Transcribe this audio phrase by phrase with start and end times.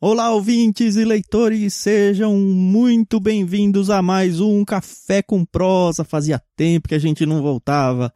[0.00, 6.04] Olá, ouvintes e leitores, sejam muito bem-vindos a mais um Café com Prosa.
[6.04, 8.14] Fazia tempo que a gente não voltava.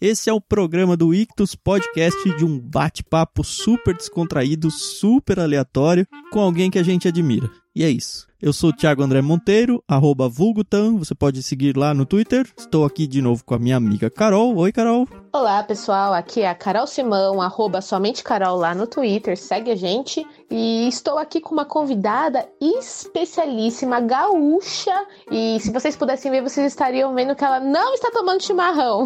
[0.00, 6.40] Esse é o programa do Ictus Podcast de um bate-papo super descontraído, super aleatório, com
[6.40, 7.48] alguém que a gente admira.
[7.76, 8.29] E é isso.
[8.42, 12.48] Eu sou o Thiago André Monteiro, arroba Vulgutan, você pode seguir lá no Twitter.
[12.56, 14.56] Estou aqui de novo com a minha amiga Carol.
[14.56, 15.06] Oi, Carol.
[15.32, 16.12] Olá, pessoal.
[16.12, 19.36] Aqui é a Carol Simão, arroba somente Carol lá no Twitter.
[19.36, 20.26] Segue a gente.
[20.50, 25.06] E estou aqui com uma convidada especialíssima, gaúcha.
[25.30, 29.04] E se vocês pudessem ver, vocês estariam vendo que ela não está tomando chimarrão.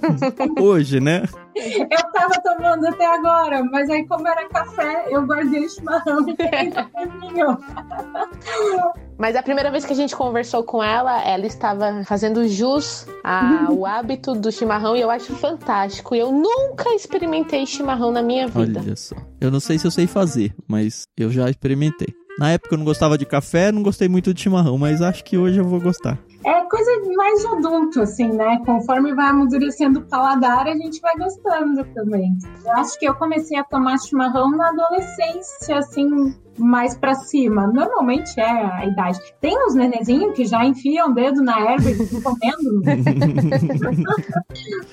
[0.60, 1.22] Hoje, né?
[1.56, 6.36] Eu tava tomando até agora, mas aí como era café, eu guardei o chimarrão e
[9.18, 13.84] Mas a primeira vez que a gente conversou com ela, ela estava fazendo jus ao
[13.86, 16.14] hábito do chimarrão e eu acho fantástico.
[16.14, 18.80] Eu nunca experimentei chimarrão na minha vida.
[18.80, 19.14] Olha só.
[19.40, 22.08] Eu não sei se eu sei fazer, mas eu já experimentei.
[22.38, 25.38] Na época eu não gostava de café, não gostei muito de chimarrão, mas acho que
[25.38, 28.60] hoje eu vou gostar é coisa mais de adulto, assim, né?
[28.66, 32.36] Conforme vai amadurecendo o paladar, a gente vai gostando também.
[32.64, 37.66] Eu acho que eu comecei a tomar chimarrão na adolescência, assim, mais para cima.
[37.66, 39.18] Normalmente é a idade.
[39.40, 42.82] Tem uns nenezinhos que já enfiam o dedo na erva e ficam comendo.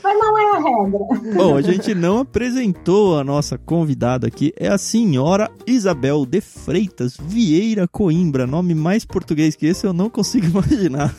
[0.03, 0.99] Mas não é a regra.
[1.35, 4.53] Bom, a gente não apresentou a nossa convidada aqui.
[4.57, 8.47] É a senhora Isabel de Freitas Vieira Coimbra.
[8.47, 11.13] Nome mais português que esse eu não consigo imaginar.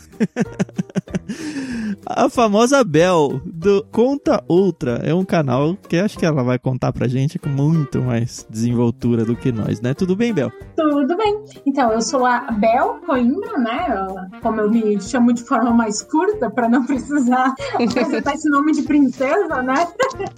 [2.06, 6.92] a famosa Bel do Conta Outra é um canal que acho que ela vai contar
[6.92, 9.94] pra gente com muito mais desenvoltura do que nós, né?
[9.94, 10.50] Tudo bem, Bel?
[10.76, 11.44] Tudo bem.
[11.66, 14.38] Então, eu sou a Bel Coimbra, né?
[14.42, 18.82] Como eu me chamo de forma mais curta, para não precisar apresentar esse nome de
[18.82, 19.86] princesa, né?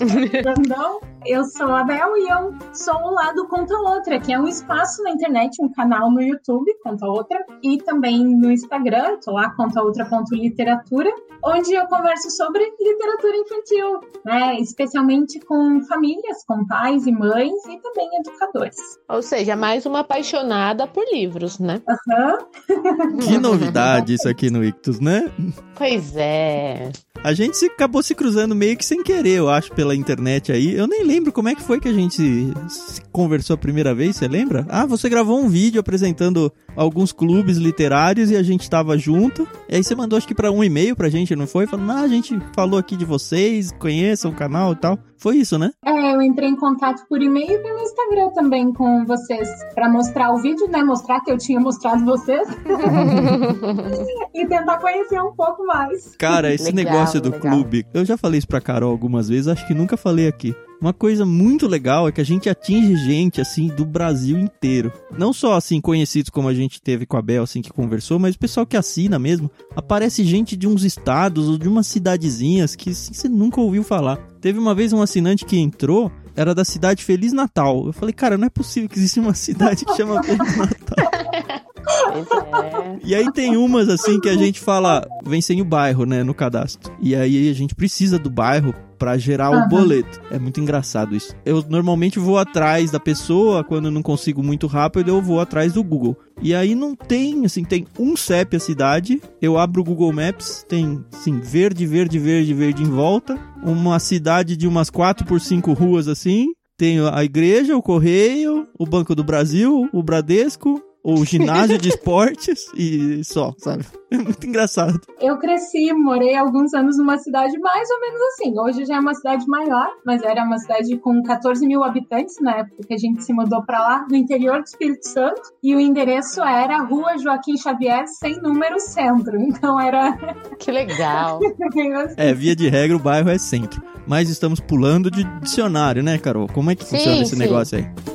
[0.68, 1.00] Não.
[1.26, 5.02] Eu sou a Bel e eu sou lá do Conta Outra, que é um espaço
[5.02, 11.10] na internet, um canal no YouTube, Conta Outra, e também no Instagram, tô lá, contaoutra.literatura,
[11.42, 14.60] onde eu converso sobre literatura infantil, né?
[14.60, 18.76] Especialmente com famílias, com pais e mães e também educadores.
[19.08, 21.80] Ou seja, mais uma apaixonada por livros, né?
[21.88, 23.18] Uhum.
[23.18, 25.30] Que novidade isso aqui no Ictus, né?
[25.74, 26.92] Pois é.
[27.24, 30.74] A gente se, acabou se cruzando meio que sem querer, eu acho, pela internet aí.
[30.74, 34.16] Eu nem lembro como é que foi que a gente se conversou a primeira vez,
[34.16, 34.66] você lembra?
[34.68, 39.46] Ah, você gravou um vídeo apresentando alguns clubes literários e a gente tava junto.
[39.68, 41.66] E aí você mandou acho que para um e-mail pra gente, não foi?
[41.66, 44.98] Falando, ah, a gente falou aqui de vocês, conheçam o canal e tal.
[45.16, 45.70] Foi isso, né?
[45.84, 50.32] É, eu entrei em contato por e-mail e pelo Instagram também com vocês para mostrar
[50.32, 50.82] o vídeo, né?
[50.82, 52.46] Mostrar que eu tinha mostrado vocês
[54.34, 56.14] e tentar conhecer um pouco mais.
[56.16, 57.40] Cara, esse legal, negócio do legal.
[57.40, 60.54] clube, eu já falei isso pra Carol algumas vezes, acho que nunca falei aqui.
[60.80, 64.92] Uma coisa muito legal é que a gente atinge gente, assim, do Brasil inteiro.
[65.16, 68.34] Não só, assim, conhecidos como a gente teve com a Bel, assim, que conversou, mas
[68.34, 69.50] o pessoal que assina mesmo.
[69.74, 74.16] Aparece gente de uns estados ou de umas cidadezinhas que assim, você nunca ouviu falar.
[74.40, 77.86] Teve uma vez um assinante que entrou, era da cidade Feliz Natal.
[77.86, 81.64] Eu falei, cara, não é possível que exista uma cidade que chama Feliz Natal.
[81.86, 82.98] É.
[83.04, 86.34] E aí tem umas assim que a gente fala, vem sem o bairro, né, no
[86.34, 86.92] cadastro.
[87.00, 90.20] E aí a gente precisa do bairro para gerar o boleto.
[90.30, 91.34] É muito engraçado isso.
[91.44, 95.74] Eu normalmente vou atrás da pessoa, quando eu não consigo muito rápido, eu vou atrás
[95.74, 96.16] do Google.
[96.40, 100.64] E aí não tem, assim, tem um CEP a cidade, eu abro o Google Maps,
[100.68, 105.72] tem, assim, verde, verde, verde, verde em volta, uma cidade de umas 4 por 5
[105.72, 111.76] ruas assim, tem a igreja, o correio, o Banco do Brasil, o Bradesco, ou ginásio
[111.76, 113.84] de esportes e só, sabe?
[114.10, 114.98] É muito engraçado.
[115.20, 118.58] Eu cresci, morei alguns anos numa cidade mais ou menos assim.
[118.58, 122.58] Hoje já é uma cidade maior, mas era uma cidade com 14 mil habitantes na
[122.58, 125.42] época que a gente se mudou para lá, no interior do Espírito Santo.
[125.62, 129.38] E o endereço era Rua Joaquim Xavier, sem número centro.
[129.38, 130.16] Então era.
[130.58, 131.40] Que legal.
[132.16, 133.82] é, via de regra, o bairro é centro.
[134.06, 136.46] Mas estamos pulando de dicionário, né, Carol?
[136.46, 137.38] Como é que sim, funciona esse sim.
[137.38, 138.13] negócio aí?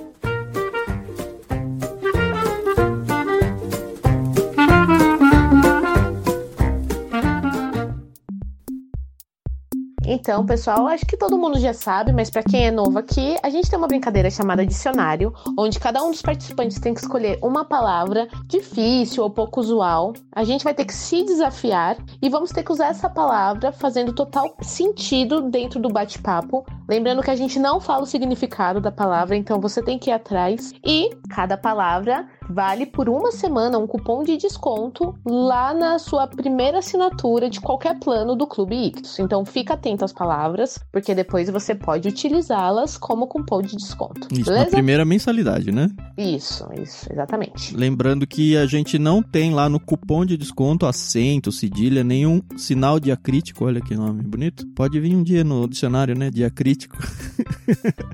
[10.12, 13.50] Então, pessoal, acho que todo mundo já sabe, mas para quem é novo aqui, a
[13.52, 17.64] gente tem uma brincadeira chamada dicionário, onde cada um dos participantes tem que escolher uma
[17.64, 20.14] palavra difícil ou pouco usual.
[20.36, 24.12] A gente vai ter que se desafiar e vamos ter que usar essa palavra fazendo
[24.12, 26.66] total sentido dentro do bate-papo.
[26.90, 30.14] Lembrando que a gente não fala o significado da palavra, então você tem que ir
[30.14, 36.28] atrás e cada palavra vale por uma semana um cupom de desconto lá na sua
[36.28, 39.19] primeira assinatura de qualquer plano do Clube Ictus.
[39.19, 44.28] Então fica atento às palavras, porque depois você pode utilizá-las como cupom de desconto.
[44.31, 44.66] Isso, beleza?
[44.66, 45.90] na primeira mensalidade, né?
[46.18, 47.75] Isso, isso, exatamente.
[47.75, 53.00] Lembrando que a gente não tem lá no cupom de desconto acento, cedilha, nenhum sinal
[53.00, 53.66] diacrítico.
[53.66, 54.66] Olha que nome bonito.
[54.75, 56.30] Pode vir um dia no dicionário, né?
[56.31, 56.98] Diacrítico.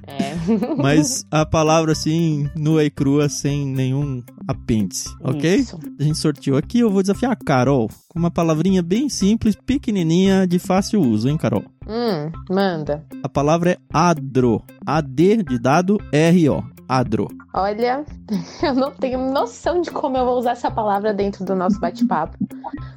[0.08, 0.36] É.
[0.78, 5.56] Mas a palavra assim, nua e crua, sem nenhum apêndice, ok?
[5.56, 5.80] Isso.
[6.00, 6.80] A gente sorteou aqui.
[6.80, 11.38] Eu vou desafiar a Carol com uma palavrinha bem simples, pequenininha, de fácil uso, hein,
[11.38, 11.64] Carol?
[11.88, 13.06] Hum, manda.
[13.24, 14.62] A palavra é adro.
[14.86, 16.75] AD de dado R-O.
[16.88, 17.28] Adro.
[17.54, 18.06] Olha,
[18.62, 22.38] eu não tenho noção de como eu vou usar essa palavra dentro do nosso bate-papo.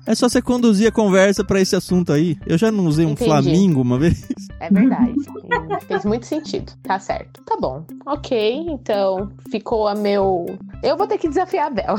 [0.07, 2.37] É só você conduzir a conversa pra esse assunto aí.
[2.47, 3.31] Eu já não usei um Entendi.
[3.31, 4.27] flamingo uma vez.
[4.61, 5.15] É verdade.
[5.87, 6.73] Fez muito sentido.
[6.83, 7.41] Tá certo.
[7.45, 7.85] Tá bom.
[8.05, 10.47] Ok, então ficou a meu.
[10.83, 11.95] Eu vou ter que desafiar a Bel.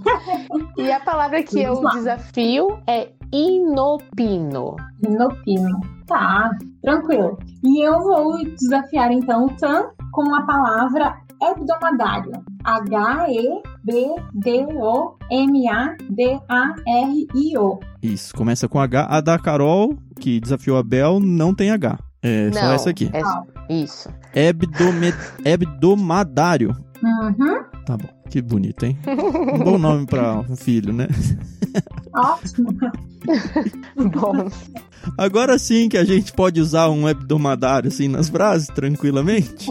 [0.78, 4.76] e a palavra que eu desafio é inopino.
[5.06, 5.78] Inopino.
[6.06, 6.50] Tá,
[6.82, 7.38] tranquilo.
[7.62, 12.32] E eu vou desafiar então o Tan com a palavra hebdomadário.
[16.44, 17.78] H-E-B-D-O-M-A-D-A-R-I-O.
[18.02, 19.06] Isso, começa com H.
[19.08, 21.98] A da Carol, que desafiou a Bel, não tem H.
[22.22, 23.10] É só Não, essa aqui.
[23.12, 23.22] é-
[23.82, 24.08] Isso.
[24.34, 25.12] Hebdome...
[25.44, 26.74] Hebdomadário.
[27.02, 28.08] Uhum, Tá bom.
[28.34, 28.98] Que bonito, hein?
[29.06, 31.06] Um bom nome pra um filho, né?
[32.12, 32.76] ótimo.
[34.10, 34.50] Bom.
[35.16, 39.68] Agora sim que a gente pode usar um hebdomadário assim nas frases, tranquilamente.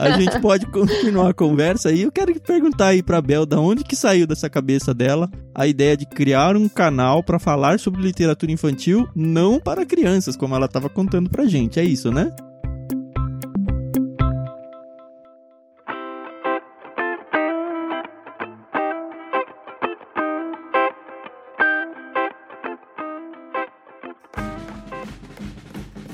[0.00, 3.84] A gente pode continuar a conversa e eu quero perguntar aí pra Bel da onde
[3.84, 8.50] que saiu dessa cabeça dela a ideia de criar um canal pra falar sobre literatura
[8.50, 11.78] infantil não para crianças, como ela tava contando pra gente.
[11.78, 12.34] É isso, né?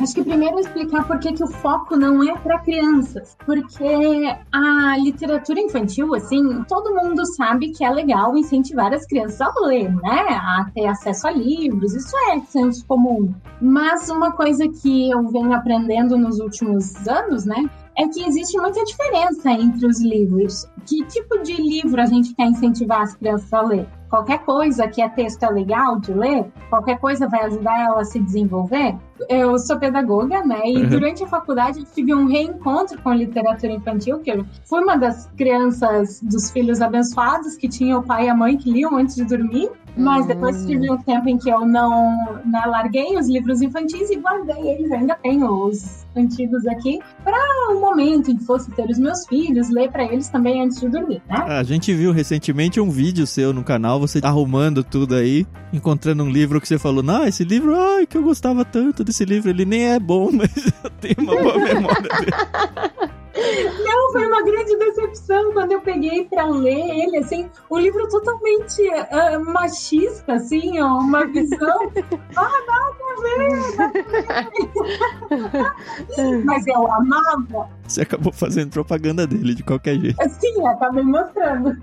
[0.05, 3.39] Acho que primeiro explicar por que, que o foco não é para crianças.
[3.47, 9.55] Porque a literatura infantil, assim, todo mundo sabe que é legal incentivar as crianças a
[9.61, 10.21] ler, né?
[10.29, 13.33] A ter acesso a livros, isso é senso comum.
[13.63, 17.65] Mas uma coisa que eu venho aprendendo nos últimos anos, né?
[17.97, 20.69] É que existe muita diferença entre os livros.
[20.87, 23.87] Que tipo de livro a gente quer incentivar as crianças a ler?
[24.11, 28.05] Qualquer coisa que é texto é legal de ler, qualquer coisa vai ajudar ela a
[28.05, 28.95] se desenvolver.
[29.29, 30.61] Eu sou pedagoga, né?
[30.67, 30.89] E Uhum.
[30.89, 34.97] durante a faculdade eu tive um reencontro com a literatura infantil, que eu fui uma
[34.97, 39.17] das crianças dos filhos abençoados que tinha o pai e a mãe que liam antes
[39.17, 39.71] de dormir.
[39.97, 40.67] Mas depois Hum.
[40.67, 44.91] tive um tempo em que eu não né, larguei os livros infantis e guardei eles.
[44.91, 47.37] Ainda tenho os antigos aqui para
[47.71, 50.89] um momento em que fosse ter os meus filhos, ler para eles também antes de
[50.89, 51.37] dormir, né?
[51.49, 56.31] A gente viu recentemente um vídeo seu no canal, você arrumando tudo aí, encontrando um
[56.31, 59.65] livro que você falou, não, esse livro, ai, que eu gostava tanto desse livro, ele
[59.65, 63.15] nem é bom, mas eu tenho uma boa memória dele.
[63.35, 68.83] Não, foi uma grande decepção quando eu peguei pra ler ele, assim, o livro totalmente
[69.11, 71.93] ah, machista, assim, ó, uma visão.
[72.37, 73.51] ah, nada a ver!
[76.45, 80.17] Mas eu amava, Você acabou fazendo propaganda dele de qualquer jeito.
[80.29, 81.77] Sim, acabei mostrando.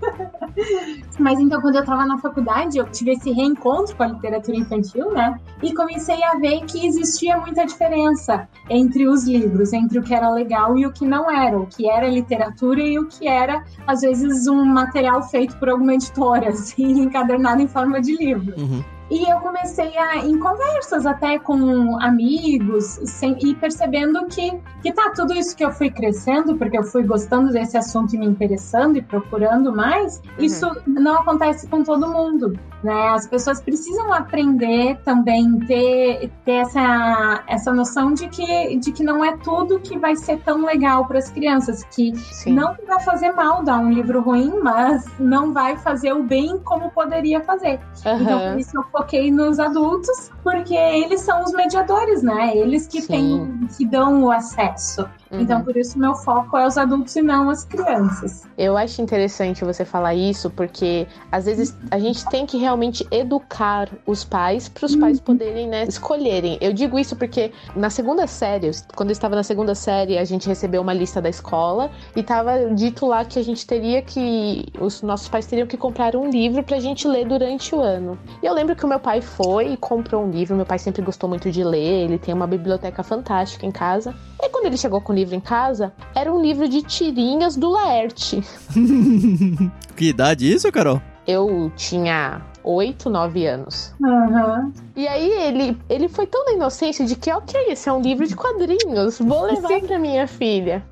[1.18, 5.12] Mas então, quando eu tava na faculdade, eu tive esse reencontro com a literatura infantil,
[5.12, 5.38] né?
[5.62, 10.30] E comecei a ver que existia muita diferença entre os livros, entre o que era
[10.30, 14.02] legal e o que não era, o que era literatura e o que era, às
[14.02, 18.54] vezes, um material feito por alguma editora, assim, encadernado em forma de livro.
[18.58, 18.84] Uhum.
[19.12, 25.12] E eu comecei a, em conversas até com amigos, sem, e percebendo que, que tá,
[25.14, 28.96] tudo isso que eu fui crescendo, porque eu fui gostando desse assunto e me interessando
[28.96, 30.44] e procurando mais, Uhum.
[30.44, 33.08] isso não acontece com todo mundo, né?
[33.10, 39.22] As pessoas precisam aprender também, ter, ter essa, essa noção de que, de que não
[39.22, 42.54] é tudo que vai ser tão legal para as crianças, que Sim.
[42.54, 46.90] não vai fazer mal dar um livro ruim, mas não vai fazer o bem como
[46.92, 47.78] poderia fazer.
[48.06, 48.50] Então, Aham.
[48.52, 52.56] por isso eu foquei nos adultos, porque eles são os mediadores, né?
[52.56, 53.08] Eles que Sim.
[53.08, 55.08] têm, que dão o acesso.
[55.32, 55.40] Uhum.
[55.40, 58.46] Então, por isso meu foco é os adultos e não as crianças.
[58.58, 63.88] Eu acho interessante você falar isso, porque às vezes a gente tem que realmente educar
[64.06, 66.58] os pais para os pais poderem, né, escolherem.
[66.60, 70.46] Eu digo isso porque na segunda série, quando eu estava na segunda série, a gente
[70.46, 75.00] recebeu uma lista da escola e estava dito lá que a gente teria que os
[75.00, 78.18] nossos pais teriam que comprar um livro pra gente ler durante o ano.
[78.42, 80.54] E eu lembro que o meu pai foi e comprou um livro.
[80.54, 84.14] Meu pai sempre gostou muito de ler, ele tem uma biblioteca fantástica em casa.
[84.42, 87.70] E quando ele chegou com o livro em casa, era um livro de tirinhas do
[87.70, 88.42] Laerte.
[89.96, 91.00] que idade isso, Carol?
[91.26, 93.94] Eu tinha 8, 9 anos.
[94.00, 94.72] Uhum.
[94.96, 98.26] E aí ele, ele foi tão na inocência de que, ok, esse é um livro
[98.26, 99.86] de quadrinhos, vou levar Sim.
[99.86, 100.84] pra minha filha.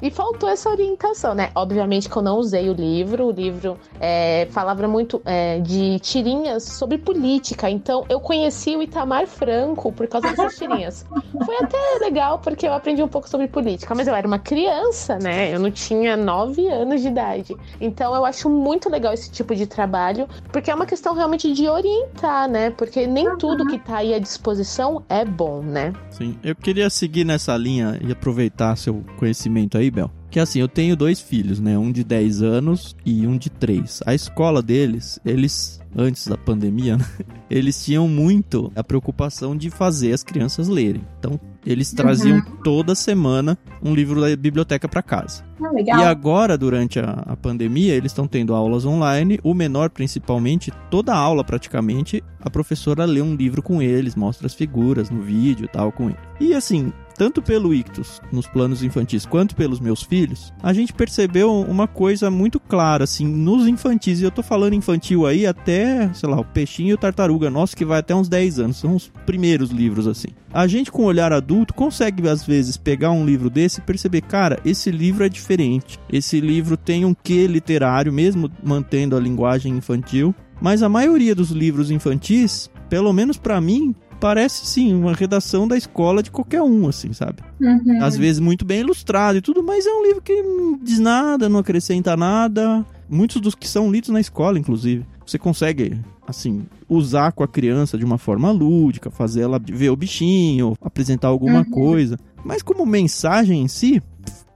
[0.00, 1.50] E faltou essa orientação, né?
[1.54, 3.26] Obviamente que eu não usei o livro.
[3.26, 7.68] O livro é, falava muito é, de tirinhas sobre política.
[7.68, 11.04] Então eu conheci o Itamar Franco por causa dessas tirinhas.
[11.44, 13.94] Foi até legal porque eu aprendi um pouco sobre política.
[13.94, 15.52] Mas eu era uma criança, né?
[15.52, 17.56] Eu não tinha nove anos de idade.
[17.80, 20.28] Então eu acho muito legal esse tipo de trabalho.
[20.52, 22.70] Porque é uma questão realmente de orientar, né?
[22.70, 25.92] Porque nem tudo que tá aí à disposição é bom, né?
[26.10, 26.38] Sim.
[26.42, 30.10] Eu queria seguir nessa linha e aproveitar seu conhecimento aí Bel?
[30.30, 31.78] Que assim, eu tenho dois filhos, né?
[31.78, 34.02] Um de 10 anos e um de 3.
[34.04, 37.04] A escola deles, eles, antes da pandemia, né?
[37.50, 41.02] eles tinham muito a preocupação de fazer as crianças lerem.
[41.18, 42.56] Então, eles traziam uhum.
[42.62, 45.44] toda semana um livro da biblioteca para casa.
[45.60, 49.40] Ah, e agora, durante a, a pandemia, eles estão tendo aulas online.
[49.42, 54.54] O menor, principalmente, toda aula praticamente, a professora lê um livro com eles, mostra as
[54.54, 56.18] figuras no vídeo e tal com ele.
[56.40, 61.52] E assim, tanto pelo Ictus nos planos infantis quanto pelos meus filhos, a gente percebeu
[61.52, 66.28] uma coisa muito clara, assim, nos infantis, e eu tô falando infantil aí até, sei
[66.28, 69.10] lá, o Peixinho e o Tartaruga Nosso, que vai até uns 10 anos, são os
[69.26, 70.28] primeiros livros, assim.
[70.52, 74.22] A gente, com o olhar adulto, consegue, às vezes, pegar um livro desse e perceber,
[74.22, 79.76] cara, esse livro é diferente, esse livro tem um quê literário, mesmo mantendo a linguagem
[79.76, 85.66] infantil, mas a maioria dos livros infantis, pelo menos para mim, parece sim uma redação
[85.66, 87.42] da escola de qualquer um, assim, sabe?
[87.60, 88.02] Uhum.
[88.02, 91.48] Às vezes muito bem ilustrado e tudo, mas é um livro que não diz nada,
[91.48, 92.84] não acrescenta nada.
[93.08, 95.04] Muitos dos que são lidos na escola, inclusive.
[95.24, 99.96] Você consegue, assim, usar com a criança de uma forma lúdica, fazer ela ver o
[99.96, 101.70] bichinho, apresentar alguma uhum.
[101.70, 102.18] coisa.
[102.44, 104.02] Mas como mensagem em si,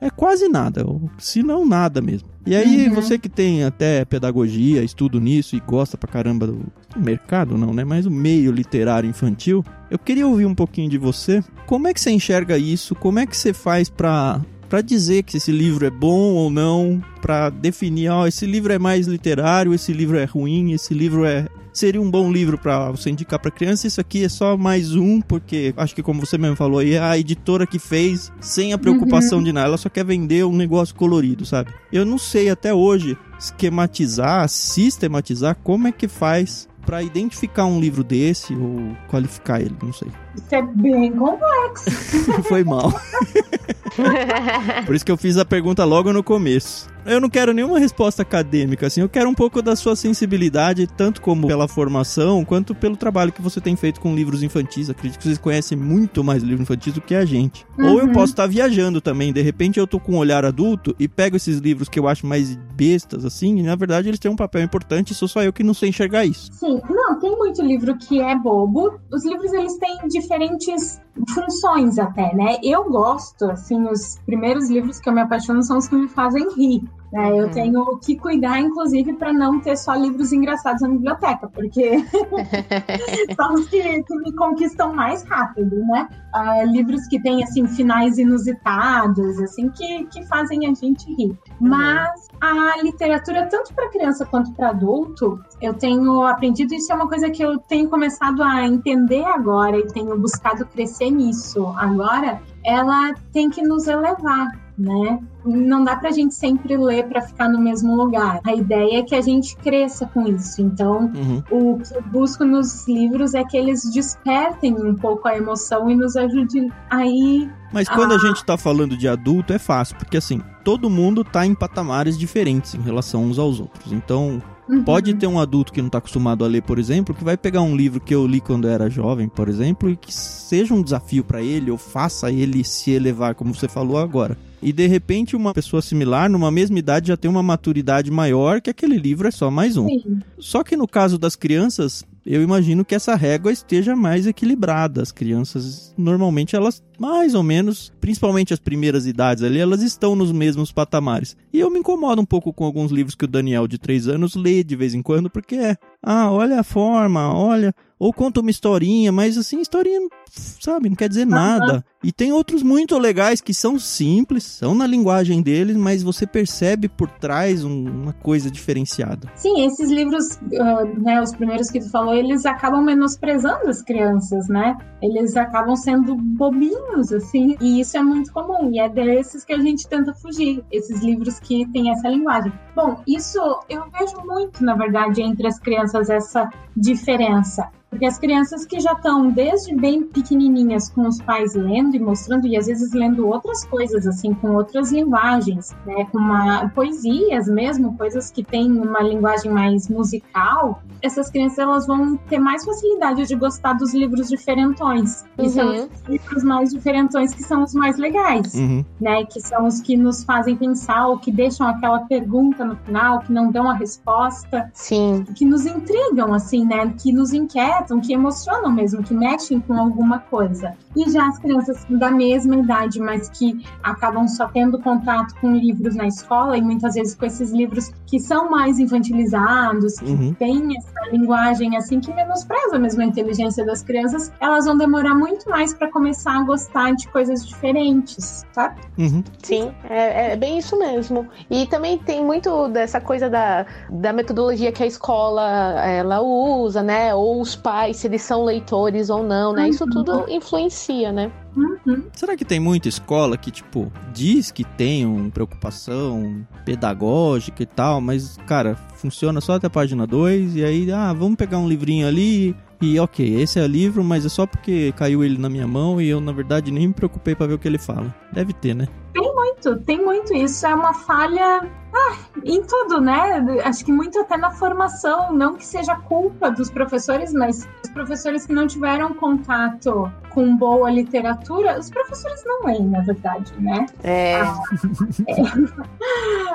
[0.01, 0.85] é quase nada,
[1.19, 2.29] se não nada mesmo.
[2.45, 2.95] E aí, uhum.
[2.95, 6.61] você que tem até pedagogia, estudo nisso e gosta pra caramba do
[6.99, 7.85] mercado, não, né?
[7.85, 11.43] Mas o meio literário infantil, eu queria ouvir um pouquinho de você.
[11.67, 12.95] Como é que você enxerga isso?
[12.95, 17.03] Como é que você faz pra, pra dizer que esse livro é bom ou não?
[17.21, 21.25] Pra definir, ó, oh, esse livro é mais literário, esse livro é ruim, esse livro
[21.25, 23.87] é, seria um bom livro para você indicar para criança.
[23.87, 26.99] Isso aqui é só mais um, porque acho que como você mesmo falou aí, é
[26.99, 29.45] a editora que fez sem a preocupação uhum.
[29.45, 31.71] de nada, ela só quer vender um negócio colorido, sabe?
[31.93, 38.03] Eu não sei até hoje esquematizar, sistematizar como é que faz para identificar um livro
[38.05, 40.09] desse ou qualificar ele, não sei.
[40.35, 41.91] Isso é bem complexo.
[42.45, 42.93] Foi mal.
[44.87, 46.92] Por isso que eu fiz a pergunta logo no começo.
[47.07, 51.21] Eu não quero nenhuma resposta acadêmica, assim, eu quero um pouco da sua sensibilidade, tanto
[51.21, 54.91] como pela formação, quanto pelo trabalho que você tem feito com livros infantis.
[54.91, 57.67] Acredito que vocês conhecem muito mais livros infantis do que a gente.
[57.79, 57.93] Uhum.
[57.93, 58.13] Ou eu uhum.
[58.13, 61.59] posso estar viajando também, de repente eu tô com um olhar adulto e pego esses
[61.59, 65.15] livros que eu acho mais bestas, assim, e na verdade eles têm um papel importante
[65.15, 66.51] sou só eu que não sei enxergar isso.
[66.53, 68.99] Sim, não, tem muito livro que é bobo.
[69.13, 71.01] Os livros, eles têm diferentes
[71.33, 72.57] funções até, né?
[72.63, 76.45] Eu gosto, assim, os primeiros livros que eu me apaixono são os que me fazem
[76.57, 76.83] rir.
[77.13, 77.31] Né?
[77.31, 77.51] Eu uhum.
[77.51, 81.99] tenho que cuidar, inclusive, para não ter só livros engraçados na biblioteca, porque
[83.37, 86.09] são os que, que, me conquistam mais rápido, né?
[86.35, 91.39] Uh, livros que têm, assim, finais inusitados, assim, que, que fazem a gente rir.
[91.61, 91.69] Uhum.
[91.69, 97.09] Mas a literatura, tanto para criança quanto para adulto, eu tenho aprendido, isso é uma
[97.09, 103.13] coisa que eu tenho começado a entender agora e tenho buscado crescer nisso agora, ela
[103.33, 105.21] tem que nos elevar, né?
[105.45, 108.41] Não dá para a gente sempre ler para ficar no mesmo lugar.
[108.45, 110.63] A ideia é que a gente cresça com isso.
[110.63, 111.43] Então, uhum.
[111.51, 115.97] o que eu busco nos livros é que eles despertem um pouco a emoção e
[115.97, 117.51] nos ajudem aí.
[117.73, 121.23] Mas quando a, a gente está falando de adulto, é fácil, porque assim, todo mundo
[121.23, 123.93] está em patamares diferentes em relação uns aos outros.
[123.93, 124.85] Então, Uhum.
[124.85, 127.63] Pode ter um adulto que não está acostumado a ler, por exemplo, que vai pegar
[127.63, 131.25] um livro que eu li quando era jovem, por exemplo, e que seja um desafio
[131.25, 134.39] para ele ou faça ele se elevar, como você falou agora.
[134.63, 138.71] E de repente uma pessoa similar, numa mesma idade, já tem uma maturidade maior que
[138.71, 139.89] aquele livro é só mais um.
[139.89, 140.21] Sim.
[140.39, 145.03] Só que no caso das crianças, eu imagino que essa régua esteja mais equilibrada.
[145.03, 150.31] As crianças, normalmente, elas mais ou menos, principalmente as primeiras idades ali, elas estão nos
[150.31, 151.37] mesmos patamares.
[151.53, 154.37] E eu me incomodo um pouco com alguns livros que o Daniel, de 3 anos,
[154.37, 158.51] lê de vez em quando, porque é, ah, olha a forma, olha, ou conta uma
[158.51, 161.85] historinha, mas assim, historinha, sabe, não quer dizer nada.
[162.03, 166.89] E tem outros muito legais que são simples, são na linguagem deles, mas você percebe
[166.89, 169.31] por trás um, uma coisa diferenciada.
[169.37, 174.49] Sim, esses livros, uh, né, os primeiros que tu falou, eles acabam menosprezando as crianças,
[174.49, 174.77] né?
[175.01, 179.59] Eles acabam sendo bobinhos, assim, e isso é muito comum, e é desses que a
[179.59, 182.53] gente tenta fugir, esses livros que têm essa linguagem.
[182.75, 187.71] Bom, isso eu vejo muito, na verdade, entre as crianças, essa diferença.
[187.93, 192.47] Porque as crianças que já estão desde bem pequenininhas com os pais lendo e mostrando,
[192.47, 197.95] e às vezes lendo outras coisas, assim, com outras linguagens, né, com uma, poesias mesmo,
[197.99, 203.37] coisas que têm uma linguagem mais musical, essas crianças elas vão ter mais facilidade de
[203.37, 205.27] gostar dos livros diferentões.
[205.37, 205.45] Uhum.
[205.45, 205.89] E são uhum.
[205.93, 208.83] os livros mais diferentões que são os mais legais, uhum.
[208.99, 213.21] né, que são os que nos fazem pensar, ou que deixam aquela pergunta no final,
[213.21, 214.71] que não dão a resposta.
[214.73, 215.27] Sim.
[215.37, 220.19] Que nos intrigam, assim, né, que nos inquietam que emocionam mesmo, que mexem com alguma
[220.19, 220.75] coisa.
[220.95, 225.95] E já as crianças da mesma idade, mas que acabam só tendo contato com livros
[225.95, 230.35] na escola e muitas vezes com esses livros que são mais infantilizados, que uhum.
[230.35, 235.49] têm essa linguagem assim que menospreza mesmo a inteligência das crianças, elas vão demorar muito
[235.49, 238.81] mais para começar a gostar de coisas diferentes, sabe?
[238.99, 239.25] Uhum.
[239.43, 241.27] Sim, é, é, bem isso mesmo.
[241.51, 245.43] E também tem muito dessa coisa da, da metodologia que a escola
[245.87, 247.15] ela usa, né?
[247.15, 249.67] Ou os pais pais, se eles são leitores ou não, né?
[249.67, 251.33] Isso tudo influencia, né?
[251.57, 252.05] Uhum.
[252.13, 257.99] Será que tem muita escola que, tipo, diz que tem uma preocupação pedagógica e tal,
[257.99, 262.07] mas, cara, funciona só até a página 2 e aí, ah, vamos pegar um livrinho
[262.07, 265.67] ali e ok, esse é o livro, mas é só porque caiu ele na minha
[265.67, 268.15] mão e eu, na verdade, nem me preocupei para ver o que ele fala.
[268.31, 268.87] Deve ter, né?
[269.15, 270.35] Tem muito, tem muito.
[270.35, 273.45] Isso é uma falha ah, em tudo, né?
[273.65, 278.47] Acho que muito até na formação, não que seja culpa dos professores, mas os professores
[278.47, 283.85] que não tiveram contato com boa literatura, os professores não leem, na verdade, né?
[284.03, 284.41] É.
[284.41, 284.59] Ah,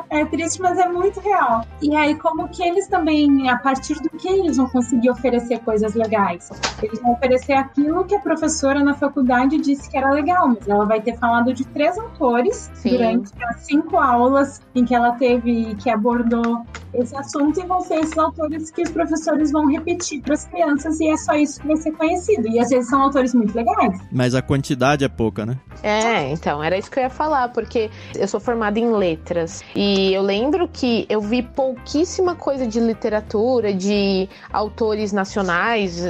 [0.09, 0.21] é.
[0.21, 0.25] é.
[0.25, 1.63] triste, mas é muito real.
[1.83, 5.93] E aí, como que eles também, a partir do que eles vão conseguir oferecer coisas
[5.93, 6.49] legais?
[6.81, 10.85] Eles vão oferecer aquilo que a professora na faculdade disse que era legal, mas ela
[10.85, 12.89] vai ter falado de três autores Sim.
[12.89, 16.65] durante as cinco aulas em que ela teve teve, que abordou
[17.01, 20.99] esse assunto, e vão ser esses autores que os professores vão repetir para as crianças,
[20.99, 22.47] e é só isso que vai ser conhecido.
[22.47, 23.99] E às vezes são autores muito legais.
[24.11, 25.57] Mas a quantidade é pouca, né?
[25.83, 30.13] É, então, era isso que eu ia falar, porque eu sou formada em letras, e
[30.13, 36.03] eu lembro que eu vi pouquíssima coisa de literatura, de autores nacionais,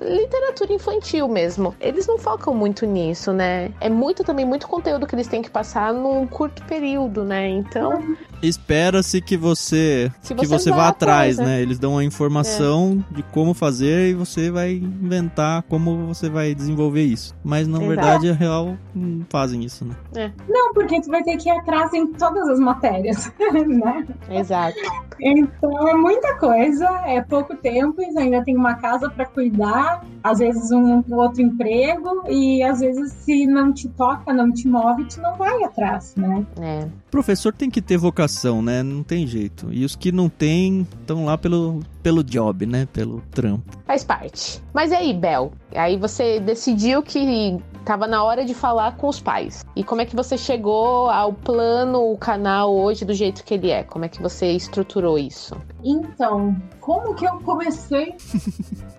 [0.00, 1.74] literatura infantil mesmo.
[1.80, 3.70] Eles não focam muito nisso, né?
[3.80, 7.48] É muito também, muito conteúdo que eles têm que passar num curto período, né?
[7.48, 11.60] Então, espera-se que você que você, que você vá atrás, né?
[11.60, 13.16] Eles dão a informação é.
[13.16, 17.34] de como fazer e você vai inventar como você vai desenvolver isso.
[17.42, 17.88] Mas na Exato.
[17.88, 19.94] verdade, a real não fazem isso, né?
[20.14, 20.30] É.
[20.48, 23.32] Não, porque tu vai ter que ir atrás em todas as matérias,
[23.66, 24.06] né?
[24.30, 24.76] Exato.
[25.20, 30.38] Então é muita coisa, é pouco tempo, e ainda tem uma casa para cuidar, às
[30.38, 35.20] vezes um outro emprego e às vezes se não te toca, não te move, tu
[35.20, 36.44] não vai atrás, né?
[36.60, 36.88] É.
[37.10, 38.82] Professor tem que ter vocação, né?
[38.82, 39.68] Não tem jeito.
[39.70, 42.88] E os que não têm estão lá pelo, pelo job, né?
[42.92, 43.76] Pelo trampo.
[43.86, 44.62] Faz parte.
[44.72, 45.52] Mas e aí, Bel?
[45.74, 49.64] Aí você decidiu que tava na hora de falar com os pais.
[49.76, 53.70] E como é que você chegou ao plano, o canal hoje do jeito que ele
[53.70, 53.82] é?
[53.82, 55.56] Como é que você estruturou isso?
[55.82, 58.14] Então, como que eu comecei?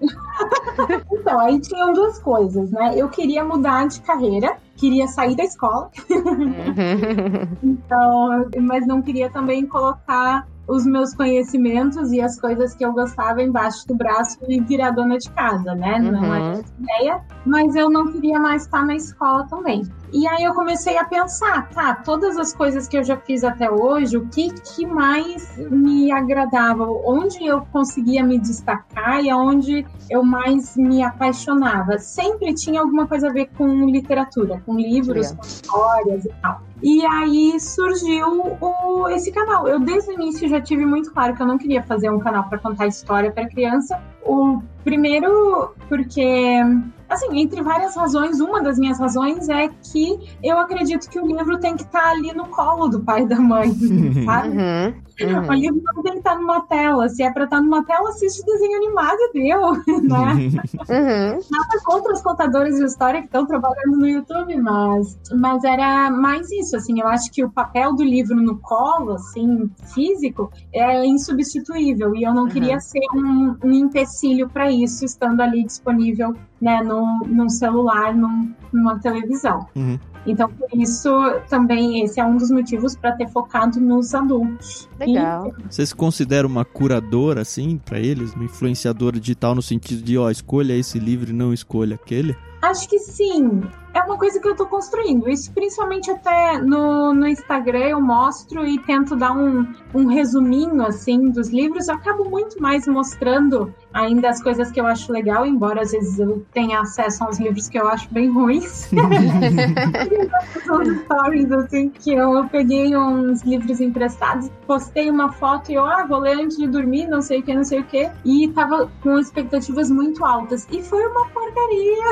[1.11, 2.93] então, aí tinham duas coisas, né?
[2.95, 5.89] Eu queria mudar de carreira, queria sair da escola.
[6.09, 7.47] Uhum.
[7.71, 13.41] então, mas não queria também colocar os meus conhecimentos e as coisas que eu gostava
[13.41, 15.99] embaixo do braço e virar dona de casa, né?
[15.99, 16.11] Uhum.
[16.11, 19.83] Não é essa ideia, mas eu não queria mais estar na escola também.
[20.13, 23.69] E aí eu comecei a pensar, tá, todas as coisas que eu já fiz até
[23.69, 30.23] hoje, o que, que mais me agradava, onde eu conseguia me destacar e aonde eu
[30.23, 31.97] mais me apaixonava.
[31.97, 36.61] Sempre tinha alguma coisa a ver com literatura, com livros, com histórias e tal.
[36.81, 39.67] E aí surgiu o, esse canal.
[39.67, 42.47] Eu desde o início já tive muito claro que eu não queria fazer um canal
[42.47, 44.01] para contar história para criança.
[44.23, 46.61] O primeiro porque
[47.09, 51.59] assim, entre várias razões, uma das minhas razões é que eu acredito que o livro
[51.59, 53.71] tem que estar tá ali no colo do pai e da mãe,
[54.25, 54.49] sabe?
[54.49, 54.93] Uhum.
[55.21, 55.47] Uhum.
[55.47, 57.07] O livro não tem que estar numa tela.
[57.07, 59.71] Se é pra estar numa tela, assiste desenho animado e deu,
[60.03, 60.33] né?
[60.33, 61.39] Uhum.
[61.51, 66.51] Nada contra os contadores de história que estão trabalhando no YouTube, mas, mas era mais
[66.51, 72.15] isso, assim, eu acho que o papel do livro no colo, assim, físico, é insubstituível,
[72.15, 72.49] e eu não uhum.
[72.49, 78.53] queria ser um, um empecilho para isso, estando ali disponível, né, num, num celular, num,
[78.71, 79.67] numa televisão.
[79.75, 79.99] Uhum.
[80.25, 81.09] Então, por isso,
[81.49, 84.89] também esse é um dos motivos para ter focado nos adultos.
[84.99, 85.53] Legal.
[85.59, 85.73] E...
[85.73, 88.33] Você se considera uma curadora, assim, para eles?
[88.33, 92.35] Uma influenciadora digital no sentido de, ó, escolha esse livro e não escolha aquele?
[92.61, 93.61] Acho que sim
[93.95, 95.29] é uma coisa que eu tô construindo.
[95.29, 101.29] Isso principalmente até no, no Instagram eu mostro e tento dar um, um resuminho assim
[101.29, 101.87] dos livros.
[101.87, 106.19] Eu acabo muito mais mostrando ainda as coisas que eu acho legal, embora às vezes
[106.19, 108.89] eu tenha acesso aos livros que eu acho bem ruins.
[110.65, 116.05] São stories assim que eu peguei uns livros emprestados, postei uma foto e eu, ah,
[116.05, 118.91] vou ler antes de dormir, não sei o que, não sei o que, e tava
[119.01, 120.67] com expectativas muito altas.
[120.69, 121.55] E foi uma porcaria.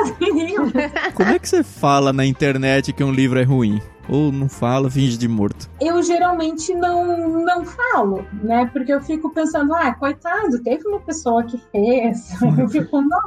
[0.02, 1.12] Assim.
[1.14, 3.80] Como é que você fala na internet que um livro é ruim?
[4.08, 5.68] Ou não fala, finge de morto?
[5.80, 8.68] Eu geralmente não, não falo, né?
[8.72, 12.34] Porque eu fico pensando, ah, coitado, teve uma pessoa que fez.
[12.58, 13.18] eu fico, não.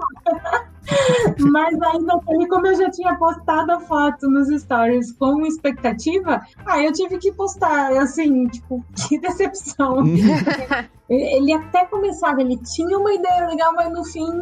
[1.40, 6.86] Mas aí naquele, como eu já tinha postado a foto nos stories com expectativa, aí
[6.86, 10.04] eu tive que postar, assim, tipo, que decepção.
[11.10, 14.42] ele até começava, ele tinha uma ideia legal, mas no fim.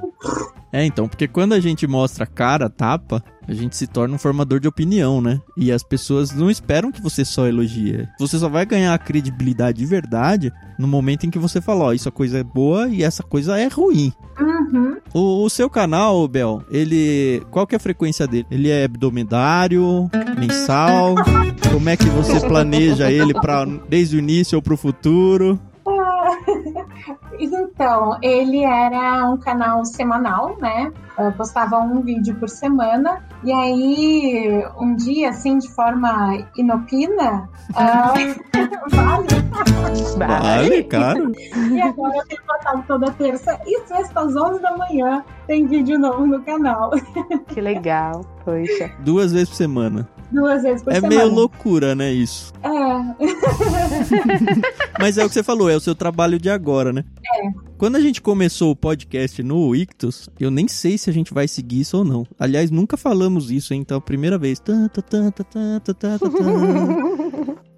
[0.72, 4.60] É, então, porque quando a gente mostra cara, tapa, a gente se torna um formador
[4.60, 5.40] de opinião, né?
[5.56, 8.08] E as pessoas não esperam que você só elogie.
[8.20, 11.94] Você só vai ganhar a credibilidade de verdade no momento em que você fala, ó,
[11.94, 14.12] isso a coisa é boa e essa coisa é ruim.
[14.40, 14.98] Uhum.
[15.14, 17.42] O, o, seu canal, Bel, ele.
[17.50, 18.46] Qual que é a frequência dele?
[18.52, 21.16] Ele é abdomedário, mensal?
[21.72, 25.58] Como é que você planeja ele para desde o início ou pro futuro?
[27.38, 30.92] Então, ele era um canal semanal, né?
[31.18, 33.24] Eu postava um vídeo por semana.
[33.44, 39.46] E aí, um dia, assim, de forma inopina, uh, vale.
[40.18, 41.20] Vale, cara.
[41.72, 45.24] E agora eu tenho postado toda terça e sexta às 11 da manhã.
[45.48, 46.92] Tem vídeo novo no canal.
[47.48, 48.92] Que legal, poxa.
[49.00, 51.14] Duas vezes por semana duas vezes por é semana.
[51.14, 52.54] É meio loucura, né, isso?
[52.62, 52.70] É.
[55.00, 57.04] Mas é o que você falou, é o seu trabalho de agora, né?
[57.26, 57.48] É.
[57.78, 61.48] Quando a gente começou o podcast no Ictus, eu nem sei se a gente vai
[61.48, 62.26] seguir isso ou não.
[62.40, 63.82] Aliás, nunca falamos isso, hein?
[63.82, 64.62] Então, primeira vez.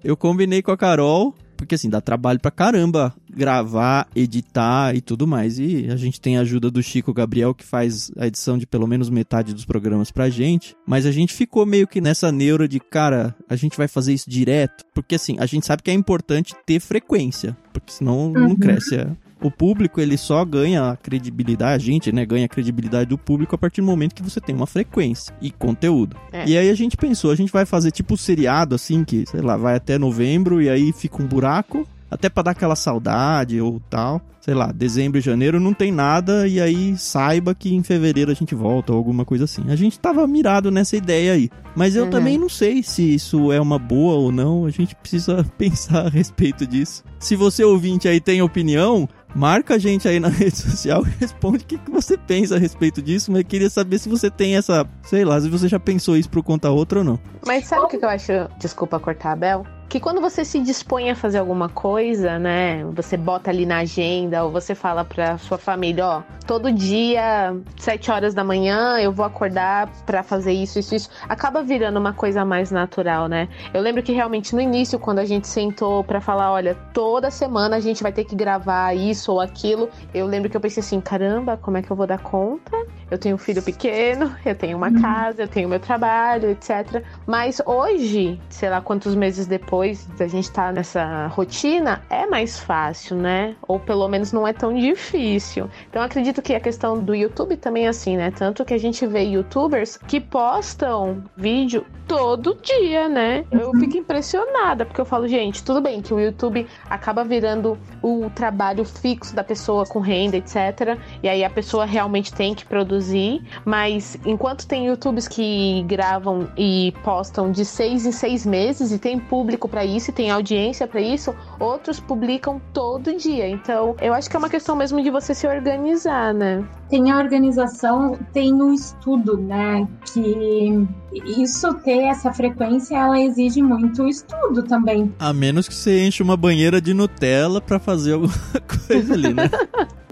[0.04, 5.26] Eu combinei com a Carol porque assim, dá trabalho pra caramba gravar, editar e tudo
[5.26, 5.58] mais.
[5.58, 8.86] E a gente tem a ajuda do Chico Gabriel, que faz a edição de pelo
[8.86, 10.76] menos metade dos programas pra gente.
[10.86, 14.30] Mas a gente ficou meio que nessa neura de, cara, a gente vai fazer isso
[14.30, 14.84] direto.
[14.94, 17.56] Porque assim, a gente sabe que é importante ter frequência.
[17.72, 18.32] Porque senão uhum.
[18.32, 18.94] não cresce.
[18.94, 19.08] É
[19.42, 23.54] o público ele só ganha a credibilidade, a gente, né, ganha a credibilidade do público
[23.54, 26.16] a partir do momento que você tem uma frequência e conteúdo.
[26.32, 26.46] É.
[26.46, 29.40] E aí a gente pensou, a gente vai fazer tipo um seriado assim que, sei
[29.40, 33.80] lá, vai até novembro e aí fica um buraco, até para dar aquela saudade ou
[33.90, 34.20] tal.
[34.40, 38.34] Sei lá, dezembro e janeiro não tem nada e aí saiba que em fevereiro a
[38.34, 39.62] gente volta ou alguma coisa assim.
[39.68, 41.50] A gente tava mirado nessa ideia aí.
[41.76, 42.10] Mas eu uhum.
[42.10, 44.64] também não sei se isso é uma boa ou não.
[44.64, 47.04] A gente precisa pensar a respeito disso.
[47.18, 51.64] Se você ouvinte aí tem opinião, marca a gente aí na rede social e responde
[51.64, 54.86] o que, que você pensa a respeito disso, mas queria saber se você tem essa,
[55.02, 57.18] sei lá, se você já pensou isso pro conta outra ou não.
[57.46, 58.32] Mas sabe o que, que eu acho?
[58.58, 63.16] Desculpa cortar a Bel que quando você se dispõe a fazer alguma coisa, né, você
[63.16, 68.34] bota ali na agenda ou você fala para sua família, ó, todo dia, sete horas
[68.34, 72.70] da manhã, eu vou acordar para fazer isso, isso, isso, acaba virando uma coisa mais
[72.70, 73.48] natural, né?
[73.72, 77.76] Eu lembro que realmente no início, quando a gente sentou para falar, olha, toda semana
[77.76, 81.00] a gente vai ter que gravar isso ou aquilo, eu lembro que eu pensei assim,
[81.00, 82.77] caramba, como é que eu vou dar conta?
[83.10, 85.00] Eu tenho um filho pequeno, eu tenho uma uhum.
[85.00, 87.02] casa, eu tenho meu trabalho, etc.
[87.26, 92.58] Mas hoje, sei lá quantos meses depois da gente estar tá nessa rotina, é mais
[92.58, 93.56] fácil, né?
[93.66, 95.70] Ou pelo menos não é tão difícil.
[95.88, 98.30] Então acredito que a questão do YouTube também é assim, né?
[98.30, 103.44] Tanto que a gente vê youtubers que postam vídeo todo dia, né?
[103.50, 103.80] Eu uhum.
[103.80, 108.84] fico impressionada, porque eu falo, gente, tudo bem que o YouTube acaba virando o trabalho
[108.84, 110.98] fixo da pessoa com renda, etc.
[111.22, 116.94] E aí a pessoa realmente tem que produzir, mas enquanto tem YouTubes que gravam e
[117.04, 121.00] postam de seis em seis meses e tem público para isso e tem audiência para
[121.00, 123.46] isso, outros publicam todo dia.
[123.46, 126.64] Então, eu acho que é uma questão mesmo de você se organizar, né?
[126.88, 129.86] Tem a organização, tem o estudo, né?
[130.10, 130.88] Que
[131.26, 135.12] isso ter essa frequência, ela exige muito estudo também.
[135.18, 138.32] A menos que você enche uma banheira de Nutella para fazer alguma
[138.86, 139.50] coisa ali, né?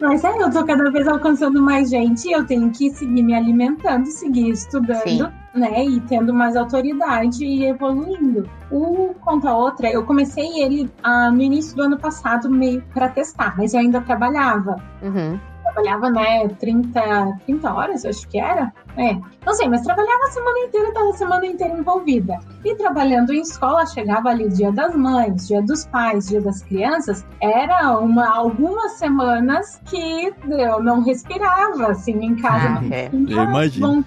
[0.01, 3.35] Mas é, eu tô cada vez alcançando mais gente e eu tenho que seguir me
[3.35, 5.03] alimentando, seguir estudando.
[5.03, 5.85] Sim né?
[5.85, 8.49] E tendo mais autoridade e evoluindo.
[8.71, 13.57] O Conta Outra, eu comecei ele ah, no início do ano passado meio para testar,
[13.57, 14.77] mas eu ainda trabalhava.
[15.03, 15.39] Uhum
[15.77, 18.73] trabalhava, né, 30, 30 horas, acho que era.
[18.97, 22.39] É, não sei, mas trabalhava a semana inteira, estava a semana inteira envolvida.
[22.65, 26.63] E trabalhando em escola, chegava ali o dia das mães, dia dos pais, dia das
[26.63, 32.81] crianças, era uma, algumas semanas que eu não respirava, assim, em casa.
[32.81, 33.11] Ah, é.
[33.13, 34.05] Eu imagino.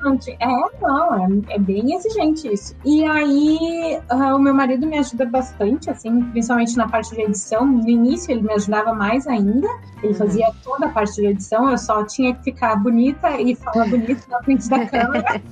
[0.00, 0.46] Vontade, é,
[0.80, 2.76] não, é, é, bem exigente isso.
[2.84, 7.66] E aí, uh, o meu marido me ajuda bastante, assim, principalmente na parte de edição.
[7.66, 9.68] No início, ele me ajudava mais ainda.
[10.00, 10.14] Ele uhum.
[10.14, 14.28] fazia toda a parte de edição, eu só tinha que ficar bonita e falar bonito
[14.28, 15.42] na frente da câmera.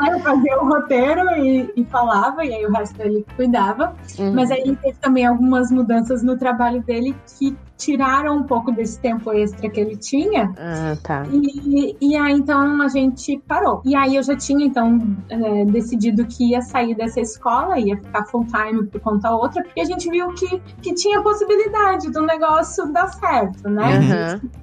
[0.00, 3.94] aí eu fazia o roteiro e, e, falava, e aí o resto ele cuidava.
[4.18, 4.32] Uhum.
[4.34, 9.32] Mas aí teve também algumas mudanças no trabalho dele que tiraram um pouco desse tempo
[9.32, 10.52] extra que ele tinha.
[10.56, 11.24] Ah, tá.
[11.30, 13.82] E, e aí então a gente parou.
[13.84, 18.24] E aí eu já tinha então é, decidido que ia sair dessa escola, ia ficar
[18.26, 22.92] full time por conta outra, porque a gente viu que, que tinha possibilidade do negócio
[22.92, 24.40] dar certo, né?
[24.40, 24.62] Uhum.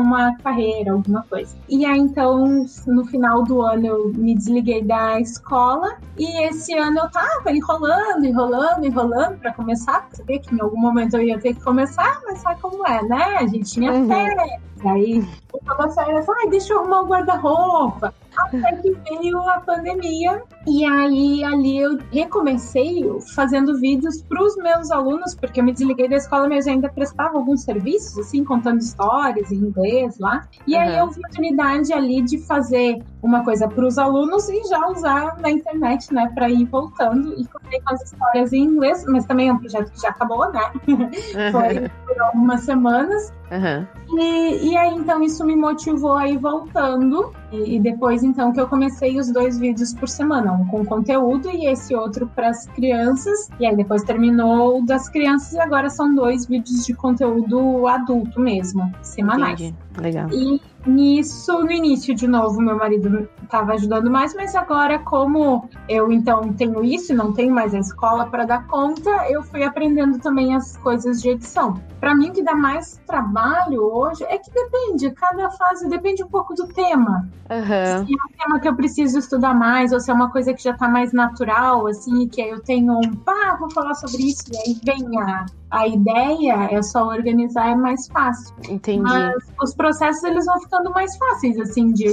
[0.00, 1.54] Uma carreira, alguma coisa.
[1.68, 6.98] E aí então, no final do ano, eu me desliguei da escola e esse ano
[6.98, 10.08] eu tava enrolando, enrolando, enrolando para começar.
[10.26, 13.36] Vê que em algum momento eu ia ter que começar, mas sabe como é, né?
[13.40, 14.08] A gente tinha uhum.
[14.08, 15.26] férias, aí
[15.66, 18.14] toda férias, ai, deixa eu arrumar o guarda-roupa.
[18.36, 24.90] Até que veio a pandemia e aí ali eu recomecei fazendo vídeos para os meus
[24.90, 29.50] alunos, porque eu me desliguei da escola, mas ainda prestava alguns serviços, assim, contando histórias
[29.52, 30.48] em inglês lá.
[30.66, 30.80] E uhum.
[30.80, 34.86] aí eu vi a oportunidade ali de fazer uma coisa para os alunos e já
[34.88, 39.24] usar na internet, né, para ir voltando e contei com as histórias em inglês, mas
[39.24, 40.60] também é um projeto que já acabou, né?
[41.52, 43.32] Foi por algumas semanas.
[43.50, 44.18] Uhum.
[44.18, 48.60] E, e aí então isso me motivou a ir voltando e, e depois então que
[48.60, 52.66] eu comecei os dois vídeos por semana um com conteúdo e esse outro para as
[52.68, 53.48] crianças.
[53.60, 58.40] E aí depois terminou o das crianças e agora são dois vídeos de conteúdo adulto
[58.40, 59.60] mesmo, semanais.
[59.60, 59.76] Entendi.
[60.00, 60.28] Legal.
[60.32, 66.10] E nisso, no início, de novo, meu marido estava ajudando mais, mas agora, como eu
[66.10, 70.18] então tenho isso e não tenho mais a escola para dar conta, eu fui aprendendo
[70.18, 71.74] também as coisas de edição.
[72.00, 76.28] Para mim, o que dá mais trabalho hoje é que depende, cada fase depende um
[76.28, 77.28] pouco do tema.
[77.50, 78.06] Uhum.
[78.06, 80.62] Se é um tema que eu preciso estudar mais, ou se é uma coisa que
[80.62, 84.56] já está mais natural, assim, que eu tenho um, pá, vou falar sobre isso, e
[84.56, 88.54] aí vem a, a ideia, é só organizar, é mais fácil.
[88.68, 89.02] Entendi.
[89.02, 92.04] Mas os processos, eles vão ficando mais fáceis, assim, de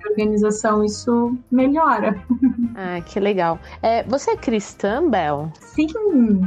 [0.00, 2.20] de organização, isso melhora.
[2.82, 3.58] Ah, que legal.
[3.82, 5.52] É, você é cristã, Bel?
[5.60, 5.88] Sim,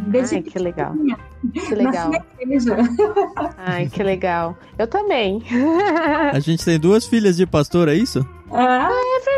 [0.08, 0.96] desde Ai, que legal.
[1.54, 2.12] Que legal.
[3.58, 4.58] Ai, que legal.
[4.80, 5.44] Eu também.
[6.34, 8.28] A gente tem duas filhas de pastor, é isso?
[8.52, 9.33] Ah, é verdade.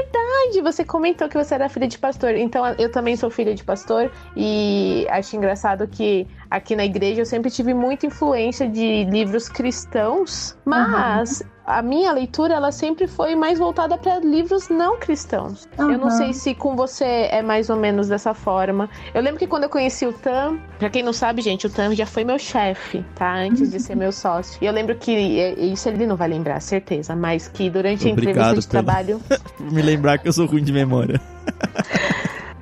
[0.64, 2.36] Você comentou que você era filha de pastor.
[2.36, 4.12] Então, eu também sou filha de pastor.
[4.36, 10.58] E acho engraçado que aqui na igreja eu sempre tive muita influência de livros cristãos,
[10.66, 11.48] mas uhum.
[11.66, 15.68] A minha leitura ela sempre foi mais voltada para livros não cristãos.
[15.78, 15.92] Uhum.
[15.92, 18.90] Eu não sei se com você é mais ou menos dessa forma.
[19.14, 21.94] Eu lembro que quando eu conheci o Tam, para quem não sabe, gente, o Tam
[21.96, 23.34] já foi meu chefe, tá?
[23.34, 24.58] Antes de ser meu sócio.
[24.62, 28.52] E eu lembro que isso ele não vai lembrar, certeza, mas que durante Obrigado a
[28.52, 29.22] entrevista de trabalho,
[29.60, 31.20] me lembrar que eu sou ruim de memória.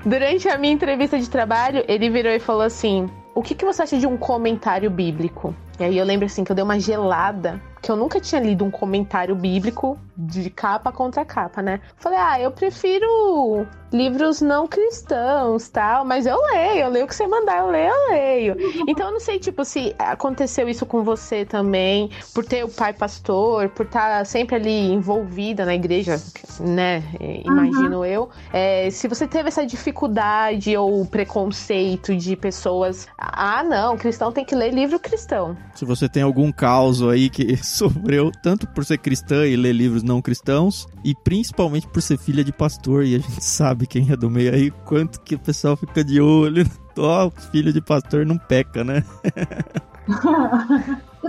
[0.06, 3.84] Durante a minha entrevista de trabalho, ele virou e falou assim: O que, que você
[3.84, 5.56] acha de um comentário bíblico?
[5.80, 8.64] E aí eu lembro assim que eu dei uma gelada, que eu nunca tinha lido
[8.64, 11.82] um comentário bíblico de capa contra capa, né?
[11.98, 17.16] Falei, ah, eu prefiro livros não cristãos, tal, mas eu leio, eu leio o que
[17.16, 18.56] você mandar, eu leio, eu leio.
[18.88, 22.94] Então eu não sei, tipo, se aconteceu isso com você também, por ter o pai
[22.94, 26.22] pastor, por estar tá sempre ali envolvida na igreja,
[26.60, 27.04] né?
[27.44, 28.06] Imagino uhum.
[28.06, 28.30] eu.
[28.52, 34.56] É, se você teve essa dificuldade ou preconceito de pessoas, ah, não, cristão tem que
[34.56, 35.58] ler livro cristão.
[35.76, 40.04] Se você tem algum caos aí que sofreu tanto por ser cristã e ler livros
[40.04, 44.16] não cristãos, e principalmente por ser filha de pastor, e a gente sabe quem é
[44.16, 46.70] do meio aí, quanto que o pessoal fica de olho.
[46.96, 49.04] Ó, oh, filho de pastor não peca, né?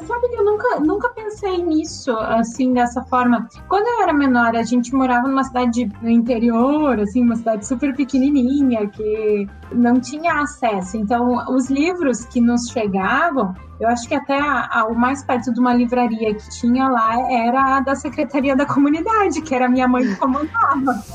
[0.00, 3.48] Sabe que eu nunca, nunca pensei nisso, assim, dessa forma.
[3.68, 7.94] Quando eu era menor, a gente morava numa cidade no interior, assim, uma cidade super
[7.94, 10.96] pequenininha, que não tinha acesso.
[10.96, 15.52] Então, os livros que nos chegavam, eu acho que até a, a, o mais perto
[15.52, 19.68] de uma livraria que tinha lá era a da Secretaria da Comunidade, que era a
[19.68, 21.02] minha mãe que comandava.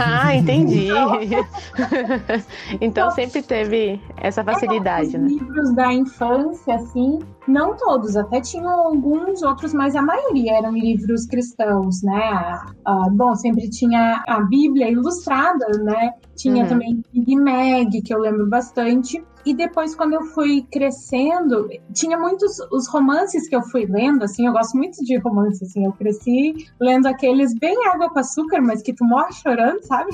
[0.00, 0.88] Ah, entendi.
[0.88, 1.20] Então,
[2.80, 5.28] então sempre teve essa facilidade, né?
[5.28, 11.26] livros da infância, assim, não todos, até tinham alguns outros, mas a maioria eram livros
[11.26, 12.60] cristãos, né?
[12.84, 16.12] Ah, bom, sempre tinha a Bíblia ilustrada, né?
[16.36, 16.68] Tinha uhum.
[16.68, 19.24] também Big Mag, que eu lembro bastante.
[19.48, 24.46] E depois, quando eu fui crescendo, tinha muitos os romances que eu fui lendo, assim,
[24.46, 28.82] eu gosto muito de romance, assim, eu cresci lendo aqueles bem água com açúcar, mas
[28.82, 30.10] que tu morre chorando, sabe?